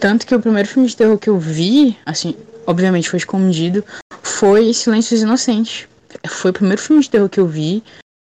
[0.00, 2.34] Tanto que o primeiro filme de terror que eu vi, assim,
[2.66, 3.84] obviamente foi escondido,
[4.22, 5.88] foi Silêncios Inocentes.
[6.28, 7.82] Foi o primeiro filme de terror que eu vi,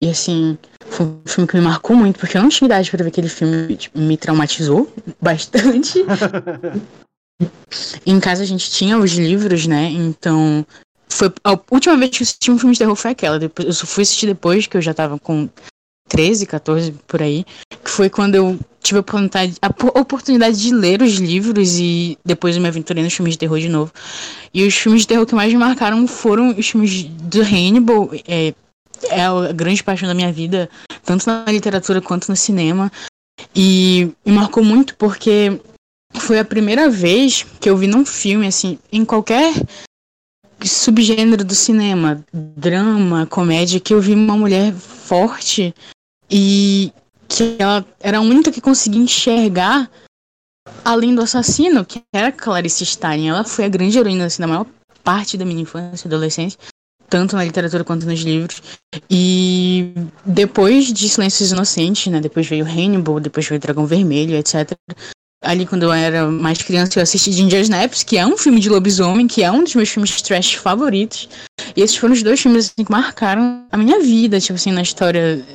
[0.02, 0.58] e assim,
[0.90, 3.30] foi um filme que me marcou muito, porque eu não tinha idade para ver aquele
[3.30, 4.92] filme, tipo, me traumatizou
[5.22, 6.04] bastante.
[8.06, 9.90] em casa a gente tinha os livros, né?
[9.90, 10.66] Então,
[11.10, 13.40] foi a última vez que eu assisti um filme de terror foi aquela.
[13.40, 15.50] Depois, eu só fui assistir depois, que eu já tava com
[16.14, 17.44] 13, 14 por aí,
[17.84, 22.68] que foi quando eu tive a oportunidade, de ler os livros e depois eu me
[22.68, 23.92] aventurei nos filmes de terror de novo.
[24.54, 28.12] E os filmes de terror que mais me marcaram foram os filmes do Hannibal.
[28.28, 28.54] É,
[29.10, 30.70] é a grande paixão da minha vida,
[31.04, 32.92] tanto na literatura quanto no cinema.
[33.56, 35.60] E me marcou muito porque
[36.14, 39.52] foi a primeira vez que eu vi num filme, assim, em qualquer
[40.64, 45.74] subgênero do cinema, drama, comédia, que eu vi uma mulher forte
[46.30, 46.92] e
[47.28, 49.90] que ela era a única que conseguia enxergar
[50.84, 53.30] além do assassino, que era Clarice Starling.
[53.30, 54.66] Ela foi a grande heroína assim, da maior
[55.04, 56.60] parte da minha infância e adolescência,
[57.10, 58.62] tanto na literatura quanto nos livros.
[59.10, 59.94] E
[60.26, 64.78] depois de Silêncios Inocentes, né, depois veio Hannibal, depois veio Dragão Vermelho, etc
[65.44, 68.70] ali quando eu era mais criança, eu assisti Ginger Snaps, que é um filme de
[68.70, 71.28] lobisomem, que é um dos meus filmes trash favoritos.
[71.76, 74.82] E esses foram os dois filmes assim, que marcaram a minha vida, tipo assim, na
[74.82, 75.46] história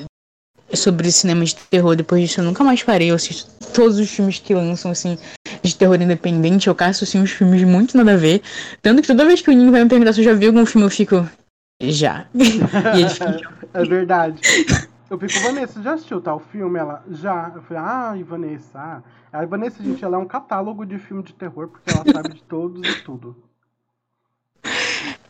[0.74, 1.96] sobre cinema de terror.
[1.96, 5.18] Depois disso eu nunca mais parei, eu assisto todos os filmes que lançam, assim,
[5.62, 6.68] de terror independente.
[6.68, 8.42] Eu caço, assim, uns filmes muito nada a ver.
[8.82, 10.64] Tanto que toda vez que o Ninho vai me perguntar se eu já vi algum
[10.66, 11.28] filme, eu fico...
[11.80, 12.26] Já.
[12.34, 13.40] e ele fica...
[13.72, 14.40] é verdade.
[15.10, 16.78] Eu fico, Vanessa, já assistiu tal filme?
[16.78, 17.52] Ela, já.
[17.54, 19.02] Eu falei, ah, Vanessa, ah.
[19.32, 22.42] A Vanessa, gente, ela é um catálogo de filme de terror, porque ela sabe de
[22.42, 23.36] todos e tudo.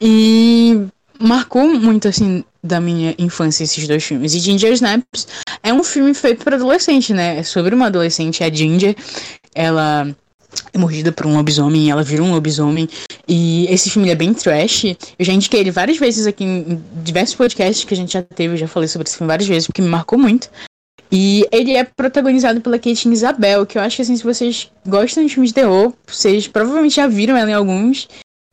[0.00, 0.86] E
[1.20, 4.34] marcou muito, assim, da minha infância esses dois filmes.
[4.34, 5.26] E Ginger Snaps
[5.62, 7.38] é um filme feito para adolescente, né?
[7.38, 8.94] É sobre uma adolescente, a Ginger.
[9.54, 10.14] Ela
[10.72, 12.88] é mordida por um lobisomem, ela vira um lobisomem.
[13.26, 14.84] E esse filme é bem trash.
[15.18, 18.54] Eu já indiquei ele várias vezes aqui em diversos podcasts que a gente já teve,
[18.54, 20.50] eu já falei sobre esse filme várias vezes, porque me marcou muito.
[21.10, 25.24] E ele é protagonizado pela Kate Isabel, que eu acho que assim, se vocês gostam
[25.24, 28.08] de filmes de terror, vocês provavelmente já viram ela em alguns,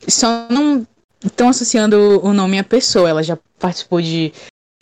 [0.07, 0.87] só não
[1.27, 3.09] estão associando o nome à pessoa.
[3.09, 4.31] Ela já participou de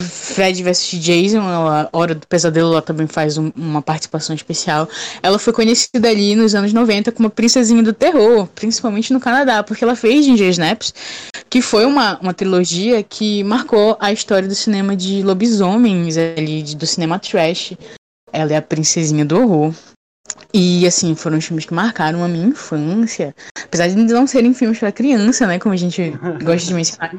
[0.02, 4.88] Fred vs Jason, ela, Hora do Pesadelo, ela também faz um, uma participação especial.
[5.22, 9.62] Ela foi conhecida ali nos anos 90 como a princesinha do terror, principalmente no Canadá,
[9.62, 10.92] porque ela fez Ginger Snaps,
[11.48, 16.86] que foi uma, uma trilogia que marcou a história do cinema de lobisomens ali, do
[16.86, 17.74] cinema trash.
[18.32, 19.72] Ela é a princesinha do horror.
[20.56, 23.34] E, assim, foram os filmes que marcaram a minha infância.
[23.64, 25.58] Apesar de não serem filmes para criança, né?
[25.58, 26.10] Como a gente
[26.44, 27.10] gosta de mencionar.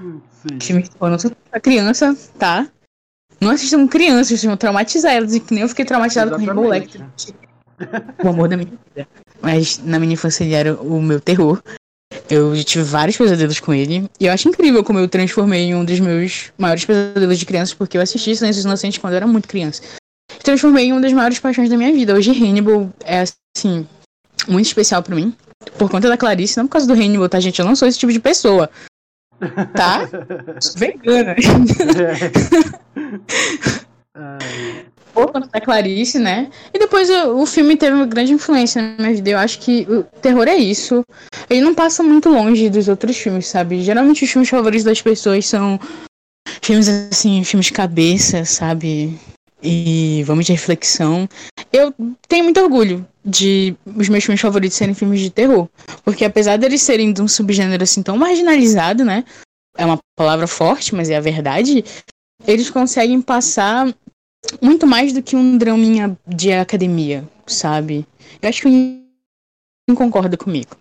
[0.61, 1.17] Filmes que foram
[1.51, 2.65] pra criança, tá?
[3.41, 5.37] Não assistam crianças, vocês vão traumatizar elas.
[5.37, 7.05] Que nem eu fiquei traumatizada com Rainbow Lecter.
[8.23, 9.05] O amor da minha vida.
[9.41, 11.61] Mas na minha infância ele era o meu terror.
[12.29, 14.09] Eu tive vários pesadelos com ele.
[14.17, 17.75] E eu acho incrível como eu transformei em um dos meus maiores pesadelos de criança,
[17.77, 19.81] porque eu assisti Silêncios Inocentes quando eu era muito criança
[20.43, 22.13] transformei em uma das maiores paixões da minha vida.
[22.13, 23.23] Hoje Hannibal é,
[23.55, 23.87] assim,
[24.47, 25.33] muito especial para mim.
[25.77, 27.59] Por conta da Clarice, não por causa do Hannibal, tá, gente?
[27.59, 28.69] Eu não sou esse tipo de pessoa.
[29.73, 30.07] Tá?
[30.59, 31.35] Sou vegana.
[34.17, 34.85] É.
[35.13, 36.49] por conta da Clarice, né?
[36.73, 39.29] E depois o, o, filme teve uma grande influência na minha vida.
[39.29, 41.03] Eu acho que o terror é isso.
[41.49, 43.81] Ele não passa muito longe dos outros filmes, sabe?
[43.81, 45.79] Geralmente os filmes favoritos das pessoas são
[46.61, 49.17] filmes assim, filmes de cabeça, sabe?
[49.61, 51.27] E vamos de reflexão.
[51.71, 51.93] Eu
[52.27, 55.67] tenho muito orgulho de os meus filmes favoritos serem filmes de terror.
[56.03, 59.23] Porque apesar deles serem de um subgênero assim tão marginalizado, né?
[59.77, 61.83] É uma palavra forte, mas é a verdade.
[62.47, 63.93] Eles conseguem passar
[64.61, 68.05] muito mais do que um draminha de academia, sabe?
[68.41, 69.03] Eu acho que
[69.87, 70.75] não concorda comigo.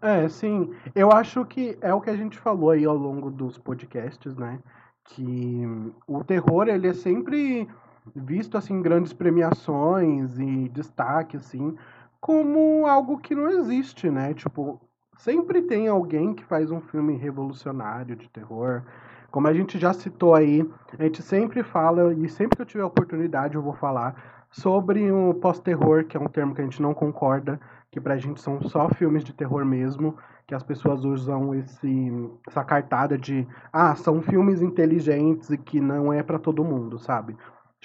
[0.00, 0.72] É, sim.
[0.94, 4.58] Eu acho que é o que a gente falou aí ao longo dos podcasts, né?
[5.04, 5.62] Que
[6.06, 7.68] o terror, ele é sempre
[8.14, 11.76] visto assim grandes premiações e destaque assim
[12.20, 14.34] como algo que não existe, né?
[14.34, 14.80] Tipo,
[15.16, 18.82] sempre tem alguém que faz um filme revolucionário de terror.
[19.30, 22.84] Como a gente já citou aí, a gente sempre fala, e sempre que eu tiver
[22.84, 26.94] oportunidade eu vou falar, sobre o pós-terror, que é um termo que a gente não
[26.94, 32.30] concorda, que pra gente são só filmes de terror mesmo, que as pessoas usam esse,
[32.46, 37.36] essa cartada de ah, são filmes inteligentes e que não é para todo mundo, sabe?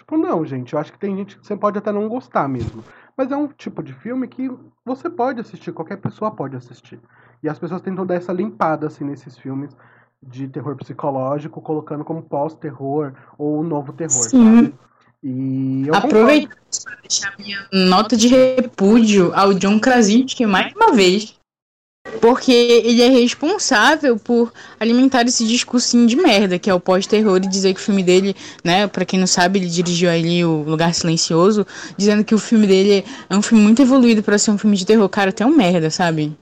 [0.01, 2.83] Tipo, não, gente, eu acho que tem gente que você pode até não gostar mesmo.
[3.15, 4.49] Mas é um tipo de filme que
[4.83, 6.99] você pode assistir, qualquer pessoa pode assistir.
[7.43, 9.77] E as pessoas tentam dar essa limpada, assim, nesses filmes
[10.23, 14.55] de terror psicológico, colocando como pós-terror ou novo terror, Sim.
[14.55, 14.75] sabe?
[15.23, 21.39] E eu Aproveitando para deixar minha nota de repúdio ao John Krasinski mais uma vez,
[22.19, 27.47] porque ele é responsável por alimentar esse discursinho de merda, que é o pós-terror, e
[27.47, 30.93] dizer que o filme dele, né, pra quem não sabe, ele dirigiu ali o Lugar
[30.93, 31.65] Silencioso,
[31.97, 34.85] dizendo que o filme dele é um filme muito evoluído para ser um filme de
[34.85, 35.07] terror.
[35.09, 36.37] Cara, até um merda, sabe?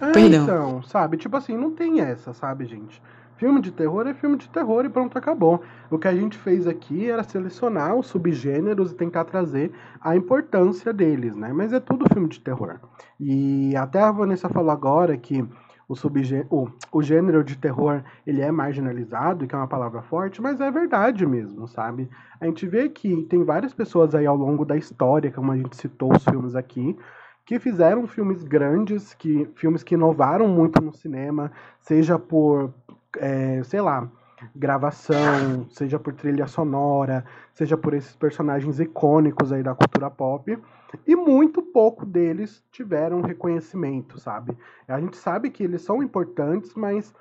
[0.00, 0.44] É, Perdão.
[0.44, 1.16] Então, sabe?
[1.16, 3.00] Tipo assim, não tem essa, sabe, gente?
[3.36, 5.60] Filme de terror é filme de terror e pronto, acabou.
[5.90, 10.92] O que a gente fez aqui era selecionar os subgêneros e tentar trazer a importância
[10.92, 11.52] deles, né?
[11.52, 12.78] Mas é tudo filme de terror.
[13.18, 15.44] E até a Vanessa falou agora que
[15.88, 20.40] o, subgê o, o gênero de terror ele é marginalizado, que é uma palavra forte,
[20.40, 22.08] mas é verdade mesmo, sabe?
[22.40, 25.76] A gente vê que tem várias pessoas aí ao longo da história, como a gente
[25.76, 26.96] citou os filmes aqui,
[27.44, 32.72] que fizeram filmes grandes, que filmes que inovaram muito no cinema, seja por
[33.18, 34.08] é, sei lá,
[34.54, 40.58] gravação, seja por trilha sonora, seja por esses personagens icônicos aí da cultura pop,
[41.06, 44.56] e muito pouco deles tiveram reconhecimento, sabe?
[44.86, 47.12] A gente sabe que eles são importantes, mas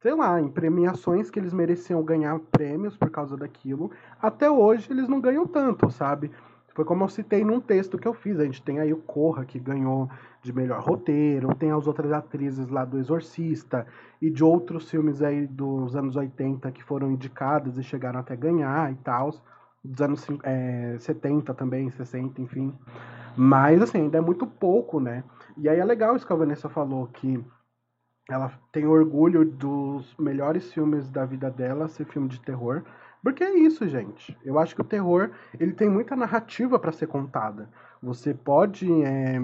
[0.00, 3.90] sei lá, em premiações que eles mereciam ganhar prêmios por causa daquilo,
[4.22, 6.30] até hoje eles não ganham tanto, sabe?
[6.78, 8.38] Foi como eu citei num texto que eu fiz.
[8.38, 10.08] A gente tem aí o Corra, que ganhou
[10.40, 13.84] de melhor roteiro, tem as outras atrizes lá do Exorcista
[14.22, 18.92] e de outros filmes aí dos anos 80 que foram indicadas e chegaram até ganhar
[18.92, 19.34] e tal.
[19.84, 22.72] Dos anos é, 70 também, 60, enfim.
[23.36, 25.24] Mas, assim, ainda é muito pouco, né?
[25.56, 27.44] E aí é legal isso que a Vanessa falou, que
[28.30, 32.84] ela tem orgulho dos melhores filmes da vida dela ser filme de terror.
[33.22, 34.36] Porque é isso, gente.
[34.44, 37.68] Eu acho que o terror ele tem muita narrativa para ser contada.
[38.02, 39.40] Você pode é,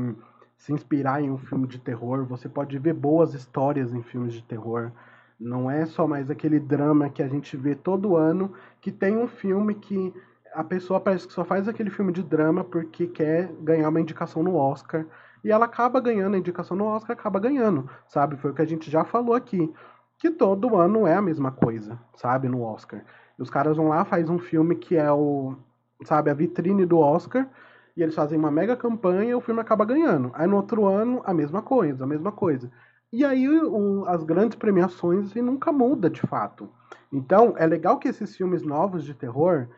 [0.57, 4.43] se inspirar em um filme de terror, você pode ver boas histórias em filmes de
[4.43, 4.93] terror.
[5.39, 9.27] Não é só mais aquele drama que a gente vê todo ano, que tem um
[9.27, 10.15] filme que
[10.55, 14.43] a pessoa parece que só faz aquele filme de drama porque quer ganhar uma indicação
[14.43, 15.05] no Oscar.
[15.43, 18.37] E ela acaba ganhando a indicação no Oscar, acaba ganhando, sabe?
[18.37, 19.71] Foi o que a gente já falou aqui.
[20.17, 22.49] Que todo ano é a mesma coisa, sabe?
[22.49, 23.05] No Oscar.
[23.39, 25.57] Os caras vão lá, faz um filme que é o,
[26.05, 27.49] sabe, a vitrine do Oscar,
[27.97, 30.31] e eles fazem uma mega campanha e o filme acaba ganhando.
[30.35, 32.71] Aí no outro ano, a mesma coisa, a mesma coisa.
[33.13, 36.69] E aí o, as grandes premiações e nunca muda de fato.
[37.13, 39.69] Então, é legal que esses filmes novos de terror,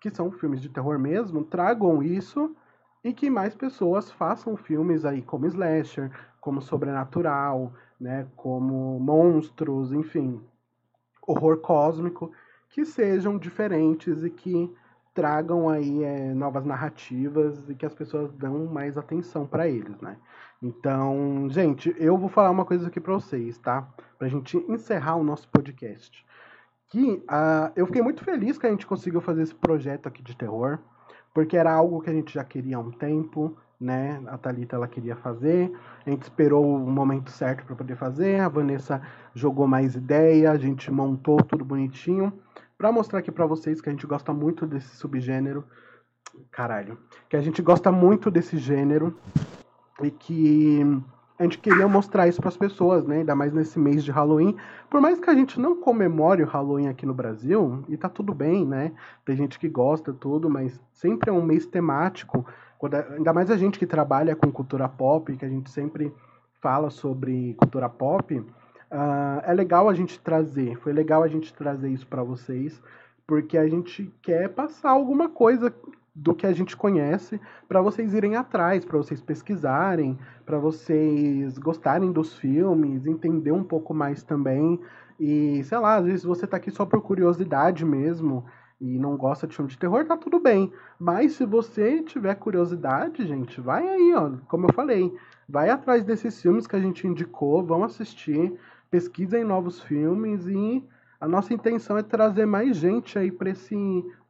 [0.00, 2.56] que são filmes de terror mesmo, tragam isso
[3.04, 10.42] e que mais pessoas façam filmes aí como slasher, como sobrenatural, né, como monstros, enfim,
[11.24, 12.32] horror cósmico,
[12.72, 14.74] que sejam diferentes e que
[15.14, 20.16] tragam aí é, novas narrativas e que as pessoas dão mais atenção para eles, né?
[20.62, 23.86] Então, gente, eu vou falar uma coisa aqui para vocês, tá?
[24.18, 26.24] Pra gente encerrar o nosso podcast.
[26.88, 30.34] Que uh, eu fiquei muito feliz que a gente conseguiu fazer esse projeto aqui de
[30.34, 30.78] terror,
[31.34, 34.22] porque era algo que a gente já queria há um tempo, né?
[34.28, 35.70] A Thalita ela queria fazer,
[36.06, 39.02] a gente esperou o momento certo para poder fazer, a Vanessa
[39.34, 42.32] jogou mais ideia, a gente montou tudo bonitinho
[42.82, 45.62] para mostrar aqui para vocês que a gente gosta muito desse subgênero.
[46.50, 46.98] Caralho.
[47.28, 49.16] Que a gente gosta muito desse gênero
[50.02, 50.80] e que
[51.38, 53.18] a gente queria mostrar isso para as pessoas, né?
[53.18, 54.56] Ainda mais nesse mês de Halloween.
[54.90, 58.34] Por mais que a gente não comemore o Halloween aqui no Brasil, e tá tudo
[58.34, 58.90] bem, né?
[59.24, 62.44] Tem gente que gosta tudo, mas sempre é um mês temático
[63.16, 66.12] ainda mais a gente que trabalha com cultura pop, que a gente sempre
[66.60, 68.44] fala sobre cultura pop,
[68.92, 72.80] uh, é legal a gente trazer, foi legal a gente trazer isso para vocês,
[73.26, 75.74] porque a gente quer passar alguma coisa
[76.14, 82.12] do que a gente conhece para vocês irem atrás, para vocês pesquisarem, para vocês gostarem
[82.12, 84.78] dos filmes, entender um pouco mais também.
[85.18, 88.44] E sei lá, às vezes você tá aqui só por curiosidade mesmo,
[88.82, 90.72] e não gosta de filme de terror, tá tudo bem.
[90.98, 94.32] Mas se você tiver curiosidade, gente, vai aí, ó.
[94.48, 95.14] Como eu falei,
[95.48, 98.58] vai atrás desses filmes que a gente indicou, vão assistir,
[98.92, 100.86] pesquisem novos filmes e
[101.20, 103.74] a nossa intenção é trazer mais gente aí para esse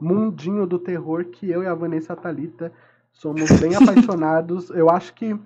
[0.01, 2.73] mundinho do terror que eu e a Vanessa Talita
[3.13, 4.71] somos bem apaixonados.
[4.71, 5.39] Eu acho que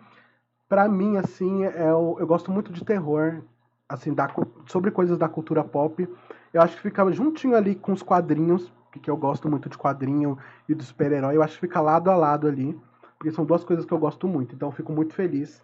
[0.69, 3.43] Pra mim, assim, é, eu, eu gosto muito de terror,
[3.89, 4.29] assim, da,
[4.67, 6.09] sobre coisas da cultura pop.
[6.53, 10.37] Eu acho que fica juntinho ali com os quadrinhos, porque eu gosto muito de quadrinho
[10.69, 11.37] e do super-herói.
[11.37, 12.77] Eu acho que fica lado a lado ali,
[13.17, 14.57] porque são duas coisas que eu gosto muito.
[14.57, 15.63] Então eu fico muito feliz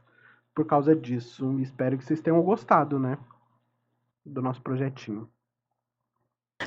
[0.55, 1.59] por causa disso.
[1.59, 3.19] Espero que vocês tenham gostado, né?
[4.25, 5.29] Do nosso projetinho.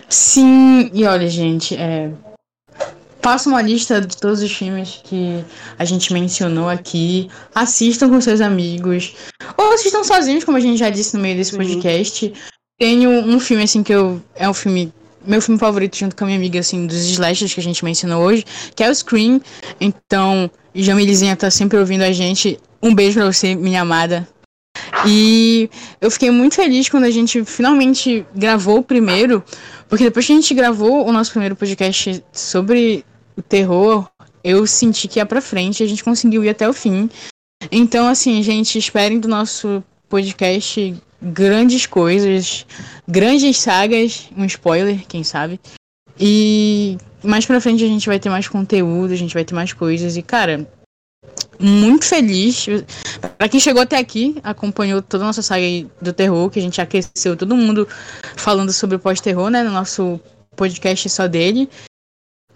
[0.09, 2.13] Sim, e olha, gente, é,
[3.25, 5.43] Faça uma lista de todos os filmes que
[5.79, 7.27] a gente mencionou aqui.
[7.55, 9.15] Assistam com seus amigos.
[9.57, 12.31] Ou assistam sozinhos, como a gente já disse no meio desse podcast.
[12.77, 14.21] Tenho um filme, assim, que eu.
[14.35, 14.93] É um filme.
[15.25, 18.23] Meu filme favorito, junto com a minha amiga, assim, dos slashers que a gente mencionou
[18.23, 18.45] hoje,
[18.75, 19.41] que é o Scream.
[19.81, 22.59] Então, Jamilizinha tá sempre ouvindo a gente.
[22.79, 24.27] Um beijo pra você, minha amada.
[25.05, 25.69] E
[25.99, 29.43] eu fiquei muito feliz quando a gente finalmente gravou o primeiro,
[29.89, 33.03] porque depois que a gente gravou o nosso primeiro podcast sobre
[33.35, 34.07] o terror,
[34.43, 37.09] eu senti que ia pra frente, a gente conseguiu ir até o fim.
[37.71, 42.65] Então, assim, gente, esperem do nosso podcast grandes coisas,
[43.07, 45.59] grandes sagas, um spoiler, quem sabe.
[46.19, 49.73] E mais pra frente a gente vai ter mais conteúdo, a gente vai ter mais
[49.73, 50.15] coisas.
[50.15, 50.67] E, cara,
[51.65, 52.67] muito feliz.
[53.37, 55.65] Pra quem chegou até aqui, acompanhou toda a nossa saga
[55.99, 57.87] do terror, que a gente aqueceu todo mundo
[58.35, 59.63] falando sobre o pós-terror, né?
[59.63, 60.19] No nosso
[60.55, 61.67] podcast só dele.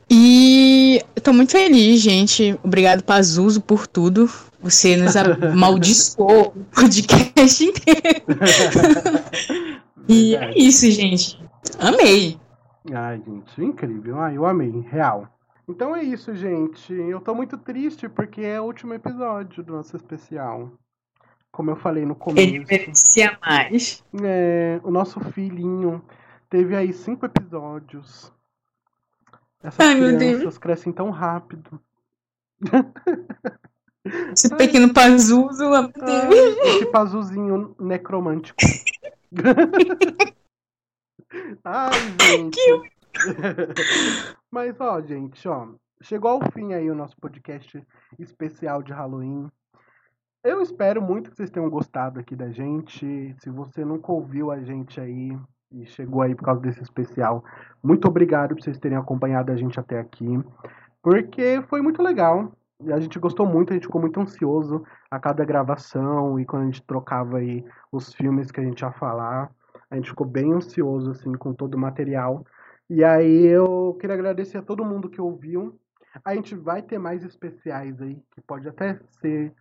[0.09, 2.57] E eu tô muito feliz, gente.
[2.63, 4.29] Obrigado, Pazuso, por tudo.
[4.61, 8.25] Você nos amaldiçoou o podcast inteiro.
[10.07, 11.39] e é isso, gente.
[11.79, 12.39] Amei.
[12.93, 14.19] Ai, gente, incrível.
[14.19, 15.27] Ai, eu amei, real.
[15.69, 16.91] Então é isso, gente.
[16.91, 20.71] Eu tô muito triste porque é o último episódio do nosso especial.
[21.51, 22.47] Como eu falei no começo.
[22.47, 24.03] Ele merecia mais.
[24.23, 26.03] É, o nosso filhinho
[26.49, 28.33] teve aí cinco episódios.
[29.61, 31.79] Essas Ai, crianças crescem tão rápido.
[34.33, 36.57] Esse pequeno Pazuzu, meu Deus.
[36.63, 38.57] esse Pazuzinho necromântico.
[41.63, 41.91] Ai,
[42.21, 42.55] gente.
[42.55, 42.98] Que...
[44.51, 45.67] Mas, ó, gente, ó.
[46.01, 47.85] Chegou ao fim aí o nosso podcast
[48.17, 49.47] especial de Halloween.
[50.43, 53.35] Eu espero muito que vocês tenham gostado aqui da gente.
[53.39, 55.37] Se você nunca ouviu a gente aí,
[55.71, 57.43] e chegou aí por causa desse especial.
[57.83, 60.41] Muito obrigado por vocês terem acompanhado a gente até aqui,
[61.01, 62.51] porque foi muito legal.
[62.87, 66.65] A gente gostou muito, a gente ficou muito ansioso a cada gravação e quando a
[66.65, 69.51] gente trocava aí os filmes que a gente ia falar.
[69.91, 72.45] A gente ficou bem ansioso assim com todo o material.
[72.89, 75.79] E aí eu queria agradecer a todo mundo que ouviu.
[76.25, 79.53] A gente vai ter mais especiais aí, que pode até ser,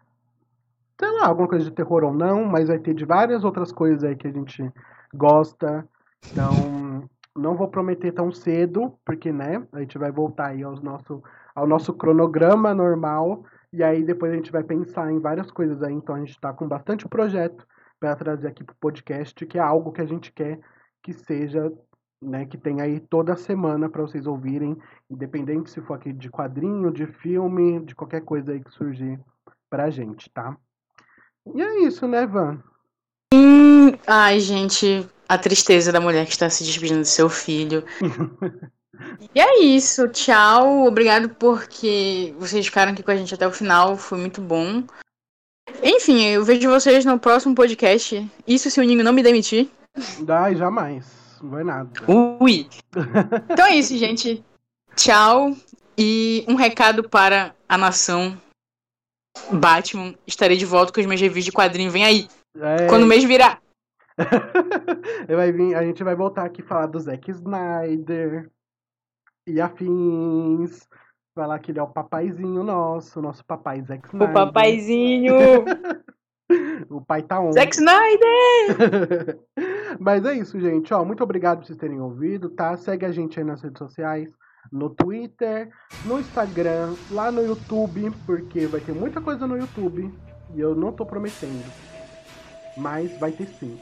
[0.98, 4.02] sei lá, alguma coisa de terror ou não, mas vai ter de várias outras coisas
[4.02, 4.72] aí que a gente
[5.12, 5.86] gosta.
[6.30, 11.22] Então, não vou prometer tão cedo, porque, né, a gente vai voltar aí aos nosso,
[11.54, 15.92] ao nosso cronograma normal, e aí depois a gente vai pensar em várias coisas aí,
[15.92, 17.66] então a gente está com bastante projeto
[18.00, 20.58] para trazer aqui pro podcast, que é algo que a gente quer
[21.02, 21.72] que seja,
[22.20, 24.76] né, que tenha aí toda semana para vocês ouvirem,
[25.10, 29.18] independente se for aqui de quadrinho, de filme, de qualquer coisa aí que surgir
[29.70, 30.56] pra gente, tá?
[31.54, 32.62] E é isso, né, Van?
[33.32, 37.84] Hum, ai, gente, a tristeza da mulher que está se despedindo do seu filho.
[39.34, 40.86] e é isso, tchau.
[40.86, 44.82] Obrigado porque vocês ficaram aqui com a gente até o final, foi muito bom.
[45.82, 48.26] Enfim, eu vejo vocês no próximo podcast.
[48.46, 49.70] Isso se o Ninho não me demitir.
[50.28, 51.17] Ai, jamais.
[51.42, 51.90] Não vai nada.
[52.40, 52.68] Ui.
[53.50, 54.44] Então é isso, gente.
[54.94, 55.52] Tchau.
[55.96, 58.40] E um recado para a nação.
[59.52, 61.90] Batman, estarei de volta com os meus reviews de quadrinho.
[61.90, 62.28] Vem aí.
[62.56, 62.86] É...
[62.88, 63.60] Quando o mês virar.
[65.28, 68.50] vai vir, a gente vai voltar aqui falar do Zack Snyder
[69.46, 70.88] e afins.
[71.36, 74.30] Falar que ele é o papaizinho nosso, nosso papai Zack Snyder.
[74.30, 75.34] O papaizinho!
[76.88, 77.52] o pai tá on.
[77.52, 79.38] Zack Snyder!
[79.98, 80.92] Mas é isso, gente.
[80.92, 82.76] Ó, muito obrigado por vocês terem ouvido, tá?
[82.76, 84.30] Segue a gente aí nas redes sociais.
[84.70, 85.70] No Twitter,
[86.04, 90.12] no Instagram, lá no YouTube, porque vai ter muita coisa no YouTube
[90.54, 91.64] e eu não tô prometendo
[92.78, 93.78] mas vai ter sim.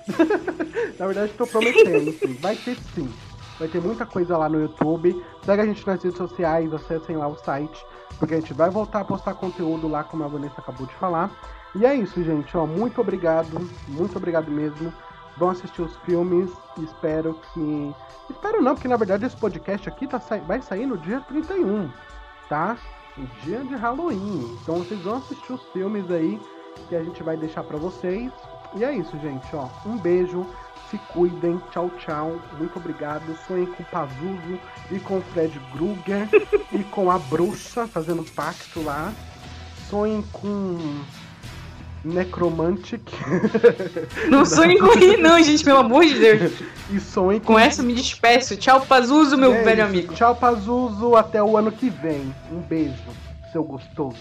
[0.99, 2.35] Na verdade, estou prometendo, sim.
[2.41, 3.09] Vai ter sim.
[3.59, 5.23] Vai ter muita coisa lá no YouTube.
[5.45, 7.87] Segue a gente nas redes sociais, acessem lá o site,
[8.19, 11.31] porque a gente vai voltar a postar conteúdo lá, como a Vanessa acabou de falar.
[11.75, 12.57] E é isso, gente.
[12.57, 14.93] Ó, muito obrigado, muito obrigado mesmo.
[15.37, 16.51] Vão assistir os filmes.
[16.79, 17.95] Espero que.
[18.31, 20.39] Espero não, porque na verdade esse podcast aqui tá sa...
[20.39, 21.91] vai sair no dia 31,
[22.49, 22.77] tá?
[23.19, 24.57] O dia de Halloween.
[24.63, 26.41] Então vocês vão assistir os filmes aí
[26.89, 28.33] que a gente vai deixar para vocês.
[28.75, 29.69] E é isso, gente, ó.
[29.87, 30.47] Um beijo,
[30.91, 32.41] se cuidem, tchau, tchau.
[32.59, 33.37] Muito obrigado.
[33.47, 34.61] Sonhem com o Pazuzu
[34.91, 36.29] e com o Fred Krueger
[36.73, 39.13] e com a bruxa fazendo pacto lá.
[39.89, 40.79] Sonhem com
[42.07, 43.03] Necromantic.
[44.31, 46.53] Não sonhe com ele, não, gente, pelo amor de Deus.
[46.91, 48.57] e sonhe Com essa eu me despeço.
[48.57, 49.89] Tchau, Pazuzu, meu É velho isso.
[49.89, 50.15] amigo.
[50.15, 51.17] Tchau, Pazuzu.
[51.17, 52.33] Até o ano que vem.
[52.53, 52.95] Um beijo,
[53.53, 54.17] seu gostoso.